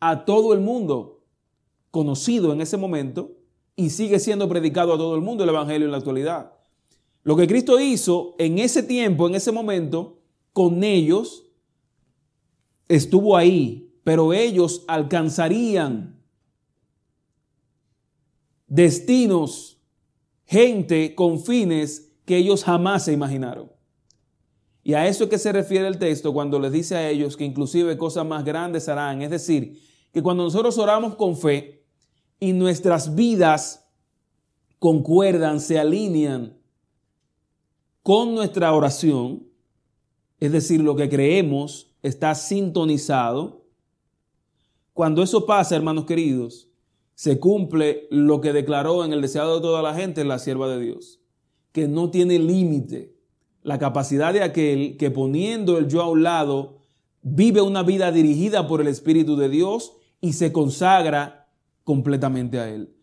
a 0.00 0.24
todo 0.24 0.52
el 0.54 0.60
mundo 0.60 1.24
conocido 1.90 2.52
en 2.52 2.60
ese 2.60 2.76
momento 2.76 3.32
y 3.76 3.90
sigue 3.90 4.18
siendo 4.18 4.48
predicado 4.48 4.92
a 4.92 4.98
todo 4.98 5.14
el 5.14 5.20
mundo 5.20 5.44
el 5.44 5.50
Evangelio 5.50 5.86
en 5.86 5.92
la 5.92 5.98
actualidad. 5.98 6.53
Lo 7.24 7.36
que 7.36 7.48
Cristo 7.48 7.80
hizo 7.80 8.36
en 8.38 8.58
ese 8.58 8.82
tiempo, 8.82 9.26
en 9.26 9.34
ese 9.34 9.50
momento, 9.50 10.20
con 10.52 10.84
ellos, 10.84 11.46
estuvo 12.86 13.36
ahí, 13.36 13.92
pero 14.04 14.34
ellos 14.34 14.84
alcanzarían 14.86 16.22
destinos, 18.66 19.80
gente 20.44 21.14
con 21.14 21.40
fines 21.40 22.12
que 22.26 22.36
ellos 22.36 22.62
jamás 22.62 23.06
se 23.06 23.12
imaginaron. 23.12 23.72
Y 24.82 24.92
a 24.92 25.08
eso 25.08 25.24
es 25.24 25.30
que 25.30 25.38
se 25.38 25.50
refiere 25.50 25.88
el 25.88 25.98
texto 25.98 26.34
cuando 26.34 26.60
les 26.60 26.72
dice 26.72 26.94
a 26.94 27.08
ellos 27.08 27.38
que 27.38 27.44
inclusive 27.44 27.96
cosas 27.96 28.26
más 28.26 28.44
grandes 28.44 28.86
harán. 28.86 29.22
Es 29.22 29.30
decir, 29.30 29.80
que 30.12 30.22
cuando 30.22 30.44
nosotros 30.44 30.76
oramos 30.76 31.14
con 31.16 31.38
fe 31.38 31.86
y 32.38 32.52
nuestras 32.52 33.14
vidas 33.14 33.88
concuerdan, 34.78 35.58
se 35.58 35.78
alinean 35.78 36.58
con 38.04 38.34
nuestra 38.34 38.70
oración, 38.74 39.48
es 40.38 40.52
decir, 40.52 40.82
lo 40.82 40.94
que 40.94 41.08
creemos 41.08 41.90
está 42.02 42.34
sintonizado. 42.34 43.64
Cuando 44.92 45.22
eso 45.22 45.46
pasa, 45.46 45.74
hermanos 45.74 46.04
queridos, 46.04 46.68
se 47.14 47.40
cumple 47.40 48.06
lo 48.10 48.42
que 48.42 48.52
declaró 48.52 49.06
en 49.06 49.14
el 49.14 49.22
deseado 49.22 49.56
de 49.56 49.62
toda 49.62 49.80
la 49.80 49.94
gente 49.94 50.22
la 50.22 50.38
sierva 50.38 50.68
de 50.68 50.80
Dios, 50.80 51.20
que 51.72 51.88
no 51.88 52.10
tiene 52.10 52.38
límite 52.38 53.16
la 53.62 53.78
capacidad 53.78 54.34
de 54.34 54.42
aquel 54.42 54.98
que 54.98 55.10
poniendo 55.10 55.78
el 55.78 55.88
yo 55.88 56.02
a 56.02 56.10
un 56.10 56.22
lado, 56.22 56.80
vive 57.22 57.62
una 57.62 57.82
vida 57.82 58.12
dirigida 58.12 58.68
por 58.68 58.82
el 58.82 58.88
Espíritu 58.88 59.34
de 59.36 59.48
Dios 59.48 59.94
y 60.20 60.34
se 60.34 60.52
consagra 60.52 61.48
completamente 61.84 62.58
a 62.60 62.68
Él. 62.68 62.94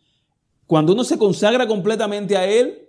Cuando 0.68 0.94
uno 0.94 1.04
se 1.04 1.18
consagra 1.18 1.68
completamente 1.68 2.38
a 2.38 2.48
Él, 2.48 2.81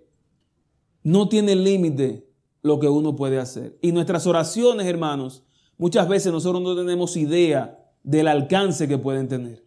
no 1.02 1.28
tiene 1.28 1.54
límite 1.54 2.28
lo 2.62 2.78
que 2.78 2.88
uno 2.88 3.16
puede 3.16 3.38
hacer. 3.38 3.78
Y 3.82 3.92
nuestras 3.92 4.26
oraciones, 4.26 4.86
hermanos, 4.86 5.42
muchas 5.78 6.08
veces 6.08 6.32
nosotros 6.32 6.62
no 6.62 6.76
tenemos 6.76 7.16
idea 7.16 7.78
del 8.02 8.28
alcance 8.28 8.88
que 8.88 8.98
pueden 8.98 9.28
tener. 9.28 9.64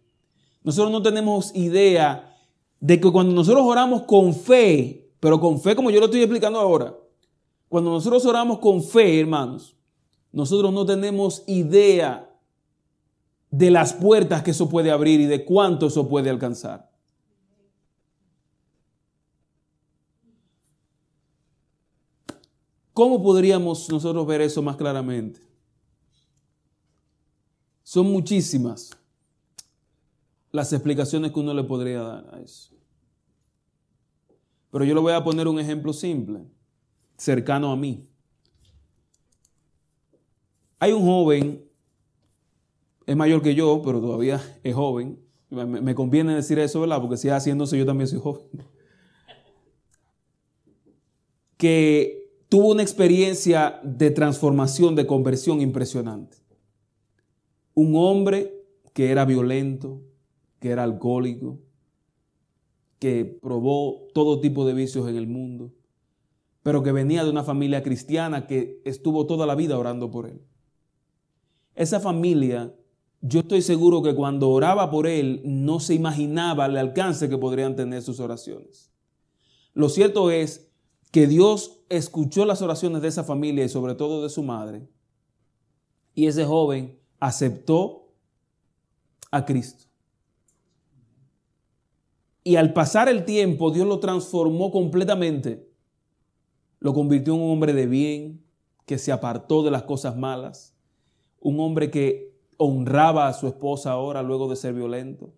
Nosotros 0.62 0.90
no 0.90 1.02
tenemos 1.02 1.54
idea 1.54 2.36
de 2.80 3.00
que 3.00 3.10
cuando 3.10 3.34
nosotros 3.34 3.64
oramos 3.66 4.02
con 4.02 4.34
fe, 4.34 5.10
pero 5.20 5.40
con 5.40 5.60
fe 5.60 5.76
como 5.76 5.90
yo 5.90 6.00
lo 6.00 6.06
estoy 6.06 6.20
explicando 6.20 6.58
ahora, 6.58 6.94
cuando 7.68 7.90
nosotros 7.90 8.24
oramos 8.26 8.58
con 8.58 8.82
fe, 8.82 9.20
hermanos, 9.20 9.76
nosotros 10.32 10.72
no 10.72 10.84
tenemos 10.84 11.42
idea 11.46 12.30
de 13.50 13.70
las 13.70 13.92
puertas 13.92 14.42
que 14.42 14.50
eso 14.50 14.68
puede 14.68 14.90
abrir 14.90 15.20
y 15.20 15.26
de 15.26 15.44
cuánto 15.44 15.86
eso 15.86 16.08
puede 16.08 16.30
alcanzar. 16.30 16.90
¿Cómo 22.96 23.22
podríamos 23.22 23.90
nosotros 23.90 24.26
ver 24.26 24.40
eso 24.40 24.62
más 24.62 24.74
claramente? 24.74 25.38
Son 27.82 28.10
muchísimas 28.10 28.98
las 30.50 30.72
explicaciones 30.72 31.30
que 31.30 31.38
uno 31.38 31.52
le 31.52 31.62
podría 31.62 32.00
dar 32.00 32.34
a 32.34 32.40
eso. 32.40 32.74
Pero 34.70 34.86
yo 34.86 34.94
le 34.94 35.00
voy 35.02 35.12
a 35.12 35.22
poner 35.22 35.46
un 35.46 35.60
ejemplo 35.60 35.92
simple, 35.92 36.46
cercano 37.18 37.70
a 37.70 37.76
mí. 37.76 38.08
Hay 40.78 40.92
un 40.92 41.02
joven, 41.02 41.68
es 43.04 43.14
mayor 43.14 43.42
que 43.42 43.54
yo, 43.54 43.82
pero 43.84 44.00
todavía 44.00 44.40
es 44.62 44.74
joven. 44.74 45.20
Me, 45.50 45.94
conviene 45.94 46.34
decir 46.34 46.58
eso, 46.58 46.80
¿verdad? 46.80 47.02
Porque 47.02 47.18
si 47.18 47.28
haciéndose 47.28 47.76
yo 47.76 47.84
también 47.84 48.08
soy 48.08 48.20
joven. 48.20 48.46
Que 51.58 52.25
tuvo 52.56 52.70
una 52.70 52.80
experiencia 52.80 53.80
de 53.82 54.10
transformación, 54.10 54.94
de 54.94 55.06
conversión 55.06 55.60
impresionante. 55.60 56.38
Un 57.74 57.94
hombre 57.96 58.64
que 58.94 59.10
era 59.10 59.26
violento, 59.26 60.00
que 60.58 60.70
era 60.70 60.82
alcohólico, 60.82 61.60
que 62.98 63.26
probó 63.26 64.08
todo 64.14 64.40
tipo 64.40 64.66
de 64.66 64.72
vicios 64.72 65.06
en 65.06 65.16
el 65.16 65.26
mundo, 65.26 65.74
pero 66.62 66.82
que 66.82 66.92
venía 66.92 67.24
de 67.24 67.28
una 67.28 67.44
familia 67.44 67.82
cristiana 67.82 68.46
que 68.46 68.80
estuvo 68.86 69.26
toda 69.26 69.44
la 69.44 69.54
vida 69.54 69.78
orando 69.78 70.10
por 70.10 70.24
él. 70.24 70.40
Esa 71.74 72.00
familia, 72.00 72.74
yo 73.20 73.40
estoy 73.40 73.60
seguro 73.60 74.02
que 74.02 74.14
cuando 74.14 74.48
oraba 74.48 74.90
por 74.90 75.06
él 75.06 75.42
no 75.44 75.78
se 75.78 75.92
imaginaba 75.92 76.64
el 76.64 76.78
alcance 76.78 77.28
que 77.28 77.36
podrían 77.36 77.76
tener 77.76 78.00
sus 78.00 78.18
oraciones. 78.18 78.90
Lo 79.74 79.90
cierto 79.90 80.30
es 80.30 80.65
que 81.16 81.26
Dios 81.26 81.80
escuchó 81.88 82.44
las 82.44 82.60
oraciones 82.60 83.00
de 83.00 83.08
esa 83.08 83.24
familia 83.24 83.64
y 83.64 83.70
sobre 83.70 83.94
todo 83.94 84.22
de 84.22 84.28
su 84.28 84.42
madre, 84.42 84.86
y 86.14 86.26
ese 86.26 86.44
joven 86.44 87.00
aceptó 87.20 88.12
a 89.30 89.46
Cristo. 89.46 89.86
Y 92.44 92.56
al 92.56 92.74
pasar 92.74 93.08
el 93.08 93.24
tiempo, 93.24 93.70
Dios 93.70 93.88
lo 93.88 93.98
transformó 93.98 94.70
completamente. 94.70 95.72
Lo 96.80 96.92
convirtió 96.92 97.34
en 97.34 97.40
un 97.40 97.50
hombre 97.50 97.72
de 97.72 97.86
bien, 97.86 98.44
que 98.84 98.98
se 98.98 99.10
apartó 99.10 99.62
de 99.62 99.70
las 99.70 99.84
cosas 99.84 100.18
malas. 100.18 100.76
Un 101.40 101.58
hombre 101.60 101.90
que 101.90 102.36
honraba 102.58 103.26
a 103.26 103.32
su 103.32 103.46
esposa 103.46 103.92
ahora 103.92 104.22
luego 104.22 104.50
de 104.50 104.56
ser 104.56 104.74
violento. 104.74 105.32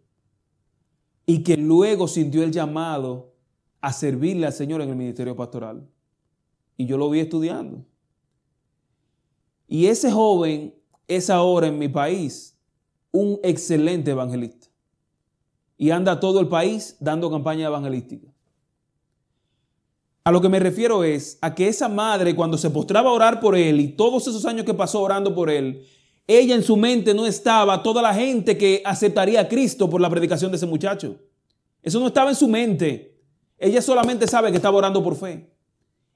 Y 1.24 1.44
que 1.44 1.56
luego 1.56 2.08
sintió 2.08 2.42
el 2.42 2.50
llamado 2.50 3.37
a 3.80 3.92
servirle 3.92 4.46
al 4.46 4.52
Señor 4.52 4.80
en 4.82 4.90
el 4.90 4.96
ministerio 4.96 5.36
pastoral. 5.36 5.86
Y 6.76 6.86
yo 6.86 6.96
lo 6.96 7.10
vi 7.10 7.20
estudiando. 7.20 7.84
Y 9.66 9.86
ese 9.86 10.10
joven 10.10 10.74
es 11.06 11.30
ahora 11.30 11.66
en 11.66 11.78
mi 11.78 11.88
país 11.88 12.56
un 13.10 13.38
excelente 13.42 14.10
evangelista 14.10 14.68
y 15.76 15.90
anda 15.90 16.18
todo 16.18 16.40
el 16.40 16.48
país 16.48 16.96
dando 17.00 17.30
campaña 17.30 17.66
evangelística. 17.66 18.28
A 20.24 20.32
lo 20.32 20.42
que 20.42 20.48
me 20.48 20.58
refiero 20.58 21.04
es 21.04 21.38
a 21.40 21.54
que 21.54 21.68
esa 21.68 21.88
madre 21.88 22.34
cuando 22.34 22.58
se 22.58 22.68
postraba 22.68 23.08
a 23.08 23.14
orar 23.14 23.40
por 23.40 23.56
él 23.56 23.80
y 23.80 23.88
todos 23.88 24.26
esos 24.26 24.44
años 24.44 24.66
que 24.66 24.74
pasó 24.74 25.00
orando 25.00 25.34
por 25.34 25.48
él, 25.48 25.86
ella 26.26 26.54
en 26.54 26.62
su 26.62 26.76
mente 26.76 27.14
no 27.14 27.24
estaba 27.24 27.82
toda 27.82 28.02
la 28.02 28.12
gente 28.12 28.58
que 28.58 28.82
aceptaría 28.84 29.40
a 29.40 29.48
Cristo 29.48 29.88
por 29.88 30.00
la 30.00 30.10
predicación 30.10 30.50
de 30.50 30.58
ese 30.58 30.66
muchacho. 30.66 31.16
Eso 31.82 32.00
no 32.00 32.08
estaba 32.08 32.28
en 32.28 32.36
su 32.36 32.48
mente. 32.48 33.07
Ella 33.58 33.82
solamente 33.82 34.26
sabe 34.26 34.50
que 34.50 34.56
estaba 34.56 34.78
orando 34.78 35.02
por 35.02 35.16
fe 35.16 35.50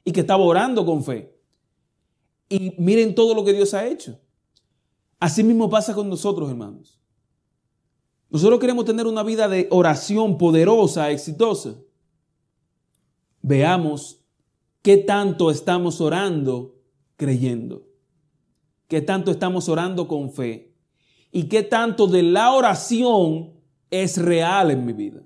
y 0.05 0.13
que 0.13 0.21
estaba 0.21 0.45
orando 0.45 0.87
con 0.87 1.03
fe. 1.03 1.37
Y 2.49 2.75
miren 2.79 3.15
todo 3.15 3.35
lo 3.35 3.45
que 3.45 3.53
Dios 3.53 3.75
ha 3.75 3.87
hecho. 3.87 4.19
Así 5.19 5.43
mismo 5.43 5.71
pasa 5.71 5.95
con 5.95 6.09
nosotros, 6.09 6.51
hermanos. 6.51 7.01
Nosotros 8.29 8.61
queremos 8.61 8.85
tener 8.85 9.07
una 9.07 9.23
vida 9.23 9.49
de 9.49 9.69
oración 9.71 10.39
poderosa, 10.39 11.11
exitosa. 11.11 11.75
Veamos 13.43 14.21
qué 14.81 14.97
tanto 14.97 15.51
estamos 15.51 16.01
orando 16.01 16.77
creyendo. 17.17 17.87
Qué 18.89 19.01
tanto 19.01 19.31
estamos 19.31 19.69
orando 19.69 20.09
con 20.09 20.31
fe. 20.31 20.75
Y 21.31 21.45
qué 21.45 21.63
tanto 21.63 22.07
de 22.07 22.23
la 22.23 22.53
oración 22.53 23.53
es 23.91 24.19
real 24.19 24.71
en 24.71 24.85
mi 24.85 24.93
vida. 24.93 25.23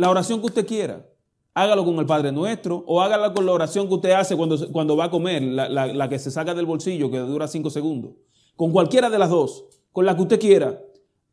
La 0.00 0.08
oración 0.08 0.40
que 0.40 0.46
usted 0.46 0.66
quiera. 0.66 1.06
Hágalo 1.52 1.84
con 1.84 1.96
el 1.96 2.06
Padre 2.06 2.32
Nuestro 2.32 2.82
o 2.86 3.02
hágala 3.02 3.34
con 3.34 3.44
la 3.44 3.52
oración 3.52 3.86
que 3.86 3.92
usted 3.92 4.12
hace 4.12 4.34
cuando, 4.34 4.72
cuando 4.72 4.96
va 4.96 5.04
a 5.04 5.10
comer, 5.10 5.42
la, 5.42 5.68
la 5.68 6.08
que 6.08 6.18
se 6.18 6.30
saca 6.30 6.54
del 6.54 6.64
bolsillo, 6.64 7.10
que 7.10 7.18
dura 7.18 7.46
cinco 7.46 7.68
segundos. 7.68 8.12
Con 8.56 8.72
cualquiera 8.72 9.10
de 9.10 9.18
las 9.18 9.28
dos, 9.28 9.66
con 9.92 10.06
la 10.06 10.16
que 10.16 10.22
usted 10.22 10.40
quiera, 10.40 10.82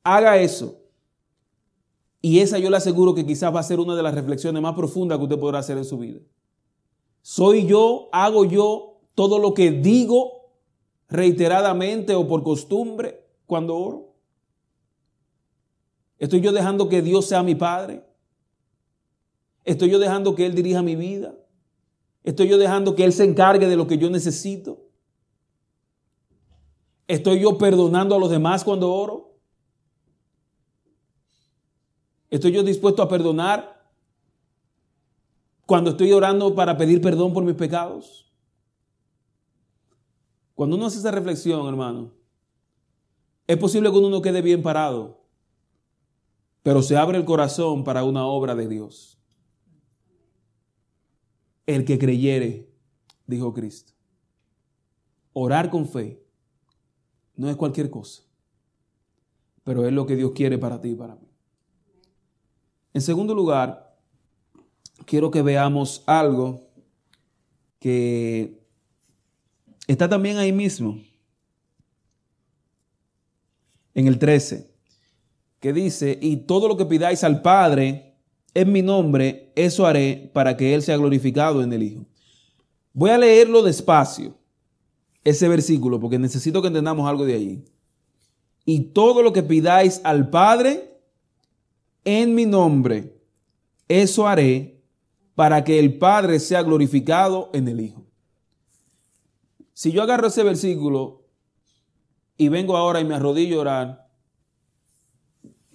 haga 0.04 0.38
eso. 0.38 0.82
Y 2.22 2.40
esa 2.40 2.60
yo 2.60 2.70
le 2.70 2.76
aseguro 2.76 3.16
que 3.16 3.26
quizás 3.26 3.56
va 3.56 3.62
a 3.62 3.64
ser 3.64 3.80
una 3.80 3.96
de 3.96 4.04
las 4.04 4.14
reflexiones 4.14 4.62
más 4.62 4.76
profundas 4.76 5.18
que 5.18 5.24
usted 5.24 5.40
podrá 5.40 5.60
hacer 5.60 5.78
en 5.78 5.86
su 5.86 5.98
vida. 5.98 6.20
¿Soy 7.22 7.68
yo, 7.68 8.10
hago 8.12 8.44
yo 8.44 9.00
todo 9.16 9.40
lo 9.40 9.54
que 9.54 9.72
digo 9.72 10.52
reiteradamente 11.08 12.16
o 12.16 12.28
por 12.28 12.44
costumbre 12.44 13.26
cuando 13.46 13.78
oro? 13.78 14.14
¿Estoy 16.20 16.42
yo 16.42 16.52
dejando 16.52 16.90
que 16.90 17.02
Dios 17.02 17.28
sea 17.28 17.44
mi 17.44 17.56
Padre? 17.56 18.07
¿Estoy 19.68 19.90
yo 19.90 20.00
dejando 20.00 20.34
que 20.34 20.46
Él 20.46 20.56
dirija 20.56 20.82
mi 20.82 20.96
vida? 20.96 21.36
¿Estoy 22.24 22.48
yo 22.48 22.58
dejando 22.58 22.96
que 22.96 23.04
Él 23.04 23.12
se 23.12 23.26
encargue 23.26 23.68
de 23.68 23.76
lo 23.76 23.86
que 23.86 23.98
yo 23.98 24.10
necesito? 24.10 24.80
¿Estoy 27.06 27.42
yo 27.42 27.58
perdonando 27.58 28.16
a 28.16 28.20
los 28.20 28.30
demás 28.30 28.64
cuando 28.64 28.90
oro? 28.90 29.36
¿Estoy 32.30 32.54
yo 32.54 32.64
dispuesto 32.64 33.04
a 33.04 33.10
perdonar 33.10 33.86
cuando 35.66 35.90
estoy 35.90 36.14
orando 36.14 36.56
para 36.56 36.78
pedir 36.78 37.02
perdón 37.02 37.34
por 37.34 37.44
mis 37.44 37.56
pecados? 37.56 38.32
Cuando 40.56 40.78
uno 40.78 40.86
hace 40.86 41.00
esa 41.00 41.12
reflexión, 41.12 41.68
hermano, 41.68 42.14
es 43.46 43.58
posible 43.58 43.92
que 43.92 43.98
uno 43.98 44.10
no 44.10 44.22
quede 44.22 44.42
bien 44.42 44.64
parado, 44.64 45.26
pero 46.64 46.82
se 46.82 46.96
abre 46.96 47.18
el 47.18 47.26
corazón 47.26 47.84
para 47.84 48.06
una 48.06 48.26
obra 48.26 48.56
de 48.56 48.70
Dios. 48.70 49.17
El 51.68 51.86
que 51.86 52.00
creyere, 52.00 52.68
dijo 53.28 53.54
Cristo. 53.54 53.94
Orar 55.34 55.70
con 55.70 55.88
fe 55.88 56.20
no 57.36 57.48
es 57.48 57.56
cualquier 57.56 57.92
cosa, 57.92 58.24
pero 59.64 59.86
es 59.86 59.94
lo 59.94 60.08
que 60.08 60.16
Dios 60.16 60.32
quiere 60.34 60.58
para 60.58 60.82
ti 60.82 60.90
y 60.90 60.96
para 60.96 61.14
mí. 61.16 61.28
En 62.94 63.02
segundo 63.02 63.36
lugar, 63.36 63.96
quiero 65.06 65.30
que 65.30 65.44
veamos 65.44 66.04
algo 66.08 66.68
que 67.80 68.60
está 69.88 70.10
también 70.10 70.38
ahí 70.38 70.52
mismo, 70.52 71.00
en 73.94 74.08
el 74.08 74.20
13, 74.20 74.70
que 75.60 75.74
dice, 75.74 76.18
y 76.22 76.38
todo 76.38 76.68
lo 76.68 76.78
que 76.78 76.86
pidáis 76.86 77.24
al 77.24 77.42
Padre, 77.42 78.07
en 78.58 78.72
mi 78.72 78.82
nombre, 78.82 79.52
eso 79.56 79.86
haré 79.86 80.32
para 80.34 80.58
que 80.58 80.74
Él 80.74 80.82
sea 80.82 80.98
glorificado 80.98 81.62
en 81.62 81.72
el 81.74 81.84
Hijo. 81.84 82.08
Voy 82.92 83.12
a 83.12 83.18
leerlo 83.20 83.62
despacio, 83.62 84.36
ese 85.24 85.48
versículo, 85.48 86.00
porque 86.00 86.18
necesito 86.18 86.60
que 86.60 86.70
entendamos 86.70 87.08
algo 87.08 87.24
de 87.24 87.36
allí. 87.36 87.66
Y 88.66 88.80
todo 88.94 89.22
lo 89.22 89.32
que 89.32 89.44
pidáis 89.44 90.02
al 90.04 90.32
Padre 90.32 91.00
en 92.04 92.34
mi 92.34 92.48
nombre, 92.48 93.22
eso 93.88 94.28
haré 94.28 94.82
para 95.36 95.64
que 95.64 95.78
el 95.78 96.00
Padre 96.00 96.40
sea 96.40 96.64
glorificado 96.64 97.52
en 97.54 97.68
el 97.68 97.80
Hijo. 97.80 98.08
Si 99.74 99.92
yo 99.92 100.02
agarro 100.02 100.30
ese 100.30 100.42
versículo 100.42 101.28
y 102.38 102.50
vengo 102.50 102.76
ahora 102.76 103.02
y 103.02 103.06
me 103.06 103.14
arrodillo 103.14 103.60
a 103.60 103.62
orar, 103.62 104.07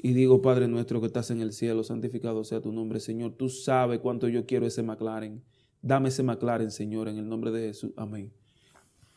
y 0.04 0.14
digo, 0.14 0.42
Padre 0.42 0.66
nuestro 0.66 1.00
que 1.00 1.06
estás 1.06 1.30
en 1.30 1.40
el 1.40 1.52
cielo, 1.52 1.84
santificado 1.84 2.42
sea 2.42 2.60
tu 2.60 2.72
nombre, 2.72 2.98
Señor. 2.98 3.34
Tú 3.38 3.48
sabes 3.48 4.00
cuánto 4.00 4.26
yo 4.26 4.44
quiero 4.46 4.66
ese 4.66 4.82
McLaren. 4.82 5.44
Dame 5.80 6.08
ese 6.08 6.24
McLaren, 6.24 6.72
Señor, 6.72 7.06
en 7.06 7.18
el 7.18 7.28
nombre 7.28 7.52
de 7.52 7.68
Jesús. 7.68 7.92
Amén. 7.96 8.32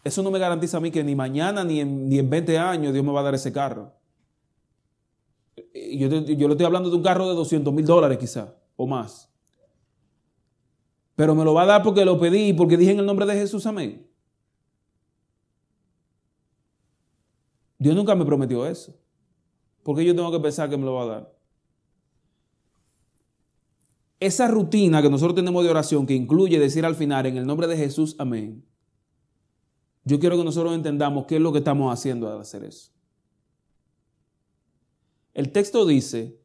Eso 0.03 0.21
no 0.21 0.29
me 0.29 0.37
garantiza 0.37 0.77
a 0.77 0.79
mí 0.79 0.91
que 0.91 1.03
ni 1.03 1.15
mañana 1.15 1.63
ni 1.63 1.79
en, 1.79 2.07
ni 2.07 2.19
en 2.19 2.29
20 2.29 2.59
años 2.59 2.93
Dios 2.93 3.03
me 3.03 3.11
va 3.11 3.21
a 3.21 3.23
dar 3.23 3.33
ese 3.33 3.51
carro. 3.51 3.93
Yo, 5.73 6.07
yo 6.07 6.47
le 6.47 6.53
estoy 6.53 6.65
hablando 6.67 6.91
de 6.91 6.97
un 6.97 7.01
carro 7.01 7.27
de 7.27 7.33
200 7.33 7.73
mil 7.73 7.85
dólares 7.85 8.19
quizá, 8.19 8.55
o 8.75 8.85
más. 8.85 9.27
Pero 11.15 11.33
me 11.33 11.43
lo 11.43 11.55
va 11.55 11.63
a 11.63 11.65
dar 11.65 11.81
porque 11.81 12.05
lo 12.05 12.19
pedí, 12.19 12.53
porque 12.53 12.77
dije 12.77 12.91
en 12.91 12.99
el 12.99 13.07
nombre 13.07 13.25
de 13.25 13.33
Jesús, 13.33 13.65
amén. 13.65 14.07
Dios 17.79 17.95
nunca 17.95 18.13
me 18.13 18.23
prometió 18.23 18.67
eso. 18.67 18.95
¿Por 19.85 19.95
qué 19.95 20.03
yo 20.03 20.15
tengo 20.15 20.31
que 20.31 20.39
pensar 20.39 20.67
que 20.67 20.77
me 20.77 20.83
lo 20.83 20.95
va 20.95 21.03
a 21.03 21.05
dar? 21.05 21.35
Esa 24.19 24.47
rutina 24.47 24.99
que 24.99 25.11
nosotros 25.11 25.35
tenemos 25.35 25.63
de 25.63 25.69
oración, 25.69 26.07
que 26.07 26.15
incluye 26.15 26.57
decir 26.57 26.87
al 26.87 26.95
final, 26.95 27.27
en 27.27 27.37
el 27.37 27.45
nombre 27.45 27.67
de 27.67 27.77
Jesús, 27.77 28.15
amén. 28.17 28.65
Yo 30.03 30.19
quiero 30.19 30.37
que 30.37 30.43
nosotros 30.43 30.73
entendamos 30.73 31.27
qué 31.27 31.35
es 31.35 31.41
lo 31.41 31.51
que 31.51 31.59
estamos 31.59 31.93
haciendo 31.93 32.27
al 32.27 32.41
hacer 32.41 32.63
eso. 32.63 32.89
El 35.35 35.51
texto 35.51 35.85
dice, 35.85 36.41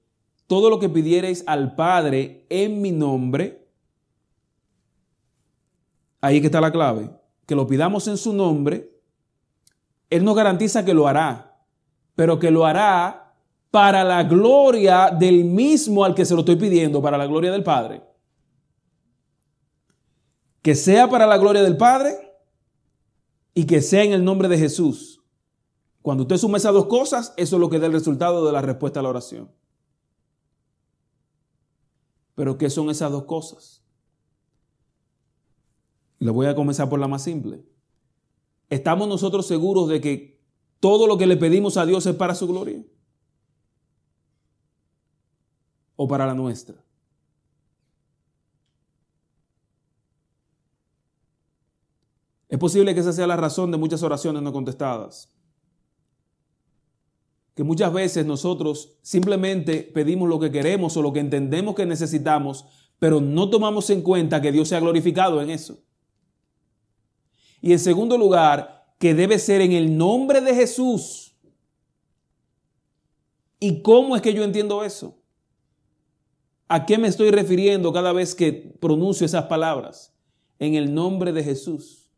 todo 0.47 0.69
lo 0.69 0.79
que 0.79 0.91
pidierais 0.91 1.43
al 1.47 1.75
Padre 1.75 2.45
en 2.51 2.83
mi 2.83 2.93
nombre, 2.93 3.67
ahí 6.21 6.43
que 6.43 6.49
está 6.49 6.61
la 6.61 6.73
clave, 6.73 7.11
que 7.47 7.55
lo 7.55 7.67
pidamos 7.67 8.07
en 8.07 8.19
su 8.19 8.35
nombre, 8.35 9.01
Él 10.11 10.25
nos 10.25 10.37
garantiza 10.37 10.85
que 10.85 10.93
lo 10.93 11.09
hará, 11.09 11.65
pero 12.15 12.39
que 12.39 12.51
lo 12.51 12.67
hará 12.67 13.29
para 13.71 14.03
la 14.03 14.25
gloria 14.25 15.11
del 15.11 15.45
mismo 15.45 16.05
al 16.05 16.15
que 16.15 16.25
se 16.25 16.35
lo 16.35 16.41
estoy 16.41 16.57
pidiendo, 16.57 17.01
para 17.01 17.17
la 17.17 17.27
gloria 17.27 17.53
del 17.53 17.63
Padre. 17.63 18.03
Que 20.63 20.75
sea 20.75 21.09
para 21.09 21.27
la 21.27 21.39
gloria 21.39 21.63
del 21.63 21.77
Padre 21.77 22.17
y 23.55 23.65
que 23.67 23.81
sea 23.81 24.03
en 24.03 24.13
el 24.13 24.25
nombre 24.25 24.49
de 24.49 24.59
Jesús. 24.59 25.23
Cuando 26.03 26.25
usted 26.25 26.37
suma 26.37 26.59
esas 26.59 26.75
dos 26.75 26.87
cosas, 26.87 27.33
eso 27.37 27.57
es 27.57 27.61
lo 27.61 27.71
que 27.71 27.79
da 27.79 27.87
el 27.87 27.93
resultado 27.93 28.45
de 28.45 28.53
la 28.53 28.63
respuesta 28.63 29.01
a 29.01 29.03
la 29.03 29.11
oración. 29.11 29.51
Pero 32.35 32.59
¿qué 32.59 32.71
son 32.71 32.91
esas 32.91 33.13
dos 33.13 33.25
cosas? 33.25 33.85
Le 36.19 36.31
voy 36.31 36.47
a 36.47 36.55
comenzar 36.55 36.89
por 36.89 36.99
la 36.99 37.09
más 37.09 37.23
simple. 37.23 37.65
¿Estamos 38.69 39.09
nosotros 39.09 39.47
seguros 39.47 39.89
de 39.89 40.01
que 40.01 40.41
todo 40.81 41.07
lo 41.07 41.19
que 41.19 41.27
le 41.27 41.37
pedimos 41.37 41.77
a 41.77 41.87
Dios 41.87 42.07
es 42.07 42.15
para 42.15 42.35
su 42.35 42.47
gloria? 42.49 42.83
O 46.03 46.09
para 46.09 46.25
la 46.25 46.33
nuestra. 46.33 46.83
Es 52.49 52.59
posible 52.59 52.95
que 52.95 53.01
esa 53.01 53.13
sea 53.13 53.27
la 53.27 53.37
razón 53.37 53.71
de 53.71 53.77
muchas 53.77 54.03
oraciones 54.03 54.43
no 54.43 54.51
contestadas. 54.51 55.31
Que 57.55 57.65
muchas 57.65 57.93
veces 57.93 58.25
nosotros 58.25 58.97
simplemente 59.03 59.83
pedimos 59.95 60.27
lo 60.27 60.41
que 60.41 60.51
queremos 60.51 60.97
o 60.97 61.03
lo 61.03 61.13
que 61.13 61.21
entendemos 61.21 61.75
que 61.75 61.85
necesitamos, 61.85 62.65
pero 62.99 63.21
no 63.21 63.51
tomamos 63.51 63.91
en 63.91 64.01
cuenta 64.01 64.41
que 64.41 64.53
Dios 64.53 64.69
sea 64.69 64.81
glorificado 64.81 65.43
en 65.43 65.51
eso. 65.51 65.83
Y 67.61 67.73
en 67.73 67.79
segundo 67.79 68.17
lugar, 68.17 68.95
que 68.99 69.13
debe 69.13 69.39
ser 69.39 69.61
en 69.61 69.73
el 69.73 69.99
nombre 69.99 70.41
de 70.41 70.55
Jesús. 70.55 71.37
¿Y 73.59 73.83
cómo 73.83 74.17
es 74.17 74.23
que 74.23 74.33
yo 74.33 74.43
entiendo 74.45 74.83
eso? 74.83 75.20
¿A 76.73 76.87
qué 76.87 76.99
me 76.99 77.09
estoy 77.09 77.33
refiriendo 77.33 77.93
cada 77.93 78.13
vez 78.13 78.33
que 78.33 78.53
pronuncio 78.53 79.27
esas 79.27 79.47
palabras? 79.47 80.15
En 80.61 80.77
el 80.77 80.95
nombre 80.95 81.33
de 81.33 81.43
Jesús. 81.43 82.09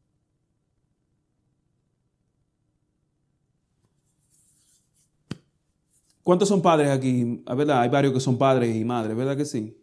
¿Cuántos 6.23 6.51
son 6.51 6.61
padres 6.61 6.91
aquí? 6.91 7.43
Ah, 7.47 7.55
verdad, 7.55 7.81
hay 7.81 7.89
varios 7.89 8.13
que 8.13 8.21
son 8.21 8.37
padres 8.37 8.77
y 8.77 8.85
madres, 8.85 9.17
¿verdad 9.17 9.39
que 9.39 9.47
sí? 9.47 9.75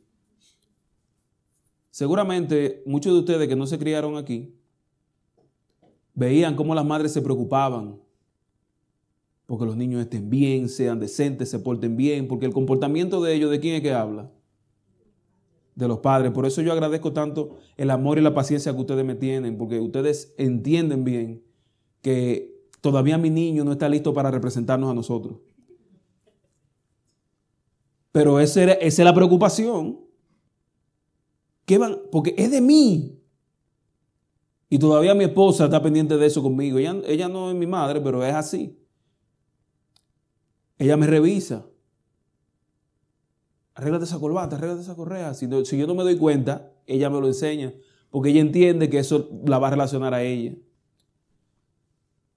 Seguramente 1.90 2.84
muchos 2.86 3.12
de 3.12 3.20
ustedes 3.22 3.48
que 3.48 3.56
no 3.56 3.66
se 3.66 3.80
criaron 3.80 4.18
aquí 4.18 4.54
veían 6.14 6.56
cómo 6.56 6.76
las 6.76 6.86
madres 6.86 7.12
se 7.12 7.24
preocupaban 7.24 8.00
porque 9.48 9.66
los 9.66 9.76
niños 9.76 10.02
estén 10.02 10.30
bien, 10.30 10.70
sean 10.70 11.00
decentes, 11.00 11.50
se 11.50 11.58
porten 11.58 11.98
bien, 11.98 12.28
porque 12.28 12.46
el 12.46 12.54
comportamiento 12.54 13.20
de 13.20 13.34
ellos, 13.34 13.50
¿de 13.50 13.60
quién 13.60 13.74
es 13.74 13.82
que 13.82 13.94
habla? 13.94 14.30
De 15.80 15.88
los 15.88 16.00
padres. 16.00 16.34
Por 16.34 16.46
eso 16.46 16.62
yo 16.62 16.74
agradezco 16.74 17.14
tanto 17.14 17.60
el 17.78 17.90
amor 17.90 18.18
y 18.18 18.22
la 18.22 18.34
paciencia 18.34 18.74
que 18.74 18.82
ustedes 18.82 19.06
me 19.06 19.16
tienen, 19.16 19.58
porque 19.58 19.80
ustedes 19.80 20.34
entienden 20.38 21.06
bien 21.06 21.42
que 22.02 22.68
todavía 22.82 23.18
mi 23.18 23.30
niño 23.30 23.64
no 23.64 23.72
está 23.72 23.88
listo 23.88 24.14
para 24.14 24.30
representarnos 24.30 24.92
a 24.92 24.94
nosotros. 24.94 25.38
Pero 28.12 28.42
esa, 28.42 28.74
es 28.74 29.00
la 29.00 29.14
preocupación. 29.14 30.02
¿Qué 31.64 31.78
van? 31.78 31.98
Porque 32.12 32.36
es 32.38 32.52
de 32.52 32.60
mí. 32.60 33.18
Y 34.70 34.80
todavía 34.80 35.16
mi 35.16 35.24
esposa 35.24 35.64
está 35.64 35.82
pendiente 35.82 36.18
de 36.18 36.26
eso 36.26 36.44
conmigo. 36.44 36.78
Ella 36.78 37.30
no 37.30 37.52
es 37.52 37.56
mi 37.56 37.68
madre, 37.68 38.02
pero 38.02 38.22
es 38.26 38.36
así. 38.36 38.78
Ella 40.78 40.98
me 40.98 41.08
revisa. 41.08 41.69
Arréglate 43.80 44.04
esa 44.04 44.20
corbata, 44.20 44.58
arréglate 44.58 44.82
esa 44.82 44.94
correa. 44.94 45.34
Si, 45.34 45.48
si 45.64 45.78
yo 45.78 45.88
no 45.88 45.96
me 45.96 46.04
doy 46.04 46.18
cuenta, 46.18 46.74
ella 46.86 47.10
me 47.10 47.22
lo 47.22 47.28
enseña. 47.28 47.74
Porque 48.10 48.28
ella 48.28 48.42
entiende 48.42 48.90
que 48.90 49.00
eso 49.00 49.30
la 49.46 49.58
va 49.58 49.68
a 49.68 49.72
relacionar 49.72 50.14
a 50.14 50.22
ella. 50.22 50.58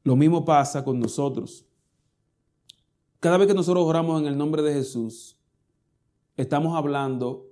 Lo 0.05 0.15
mismo 0.15 0.45
pasa 0.45 0.85
con 0.85 1.01
nosotros. 1.01 1.67
Cada 3.19 3.39
vez 3.39 3.49
que 3.49 3.55
nosotros 3.55 3.85
oramos 3.85 4.21
en 4.21 4.29
el 4.29 4.39
nombre 4.39 4.63
de 4.63 4.73
Jesús, 4.73 5.37
estamos 6.37 6.77
hablando 6.77 7.51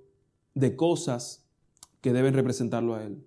de 0.53 0.73
cosas 0.77 1.45
que 1.99 2.13
deben 2.13 2.33
representarlo 2.33 2.95
a 2.95 3.03
Él. 3.03 3.21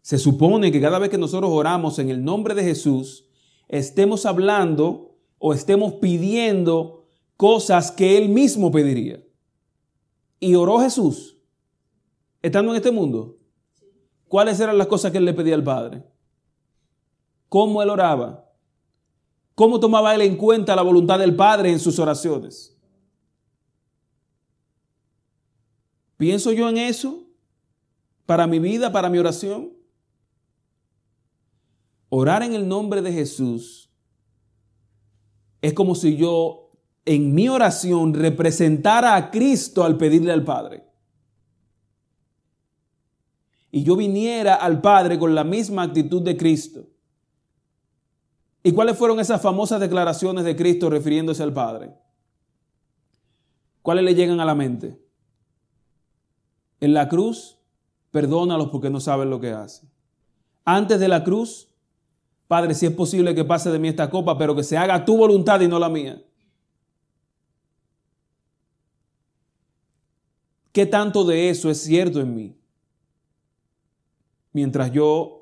Se 0.00 0.16
supone 0.16 0.70
que 0.70 0.80
cada 0.80 1.00
vez 1.00 1.10
que 1.10 1.18
nosotros 1.18 1.50
oramos 1.52 1.98
en 1.98 2.08
el 2.08 2.22
nombre 2.22 2.54
de 2.54 2.62
Jesús, 2.62 3.28
estemos 3.66 4.26
hablando 4.26 5.16
o 5.38 5.54
estemos 5.54 5.94
pidiendo 5.94 6.99
cosas 7.40 7.90
que 7.90 8.18
Él 8.18 8.28
mismo 8.28 8.70
pediría. 8.70 9.24
Y 10.38 10.54
oró 10.56 10.78
Jesús, 10.78 11.38
estando 12.42 12.70
en 12.70 12.76
este 12.76 12.90
mundo. 12.90 13.38
¿Cuáles 14.28 14.60
eran 14.60 14.76
las 14.76 14.88
cosas 14.88 15.10
que 15.10 15.16
Él 15.16 15.24
le 15.24 15.32
pedía 15.32 15.54
al 15.54 15.64
Padre? 15.64 16.04
¿Cómo 17.48 17.82
Él 17.82 17.88
oraba? 17.88 18.46
¿Cómo 19.54 19.80
tomaba 19.80 20.14
Él 20.14 20.20
en 20.20 20.36
cuenta 20.36 20.76
la 20.76 20.82
voluntad 20.82 21.18
del 21.18 21.34
Padre 21.34 21.70
en 21.70 21.80
sus 21.80 21.98
oraciones? 21.98 22.76
¿Pienso 26.18 26.52
yo 26.52 26.68
en 26.68 26.76
eso? 26.76 27.24
¿Para 28.26 28.46
mi 28.46 28.58
vida, 28.58 28.92
para 28.92 29.08
mi 29.08 29.16
oración? 29.16 29.72
Orar 32.10 32.42
en 32.42 32.52
el 32.52 32.68
nombre 32.68 33.00
de 33.00 33.14
Jesús 33.14 33.90
es 35.62 35.72
como 35.72 35.94
si 35.94 36.18
yo 36.18 36.69
en 37.04 37.34
mi 37.34 37.48
oración 37.48 38.14
representara 38.14 39.16
a 39.16 39.30
Cristo 39.30 39.84
al 39.84 39.96
pedirle 39.96 40.32
al 40.32 40.44
Padre. 40.44 40.84
Y 43.70 43.84
yo 43.84 43.96
viniera 43.96 44.54
al 44.54 44.80
Padre 44.80 45.18
con 45.18 45.34
la 45.34 45.44
misma 45.44 45.82
actitud 45.82 46.22
de 46.22 46.36
Cristo. 46.36 46.86
¿Y 48.62 48.72
cuáles 48.72 48.96
fueron 48.98 49.20
esas 49.20 49.40
famosas 49.40 49.80
declaraciones 49.80 50.44
de 50.44 50.56
Cristo 50.56 50.90
refiriéndose 50.90 51.42
al 51.42 51.52
Padre? 51.52 51.94
¿Cuáles 53.82 54.04
le 54.04 54.14
llegan 54.14 54.40
a 54.40 54.44
la 54.44 54.54
mente? 54.54 55.00
En 56.80 56.92
la 56.92 57.08
cruz, 57.08 57.58
perdónalos 58.10 58.68
porque 58.68 58.90
no 58.90 59.00
saben 59.00 59.30
lo 59.30 59.40
que 59.40 59.52
hacen. 59.52 59.88
Antes 60.64 61.00
de 61.00 61.08
la 61.08 61.24
cruz, 61.24 61.68
Padre, 62.48 62.74
si 62.74 62.86
es 62.86 62.92
posible 62.92 63.34
que 63.34 63.44
pase 63.44 63.70
de 63.70 63.78
mí 63.78 63.88
esta 63.88 64.10
copa, 64.10 64.36
pero 64.36 64.54
que 64.54 64.62
se 64.62 64.76
haga 64.76 65.04
tu 65.04 65.16
voluntad 65.16 65.60
y 65.60 65.68
no 65.68 65.78
la 65.78 65.88
mía. 65.88 66.22
¿Qué 70.72 70.86
tanto 70.86 71.24
de 71.24 71.50
eso 71.50 71.70
es 71.70 71.82
cierto 71.82 72.20
en 72.20 72.34
mí? 72.34 72.56
Mientras 74.52 74.92
yo 74.92 75.40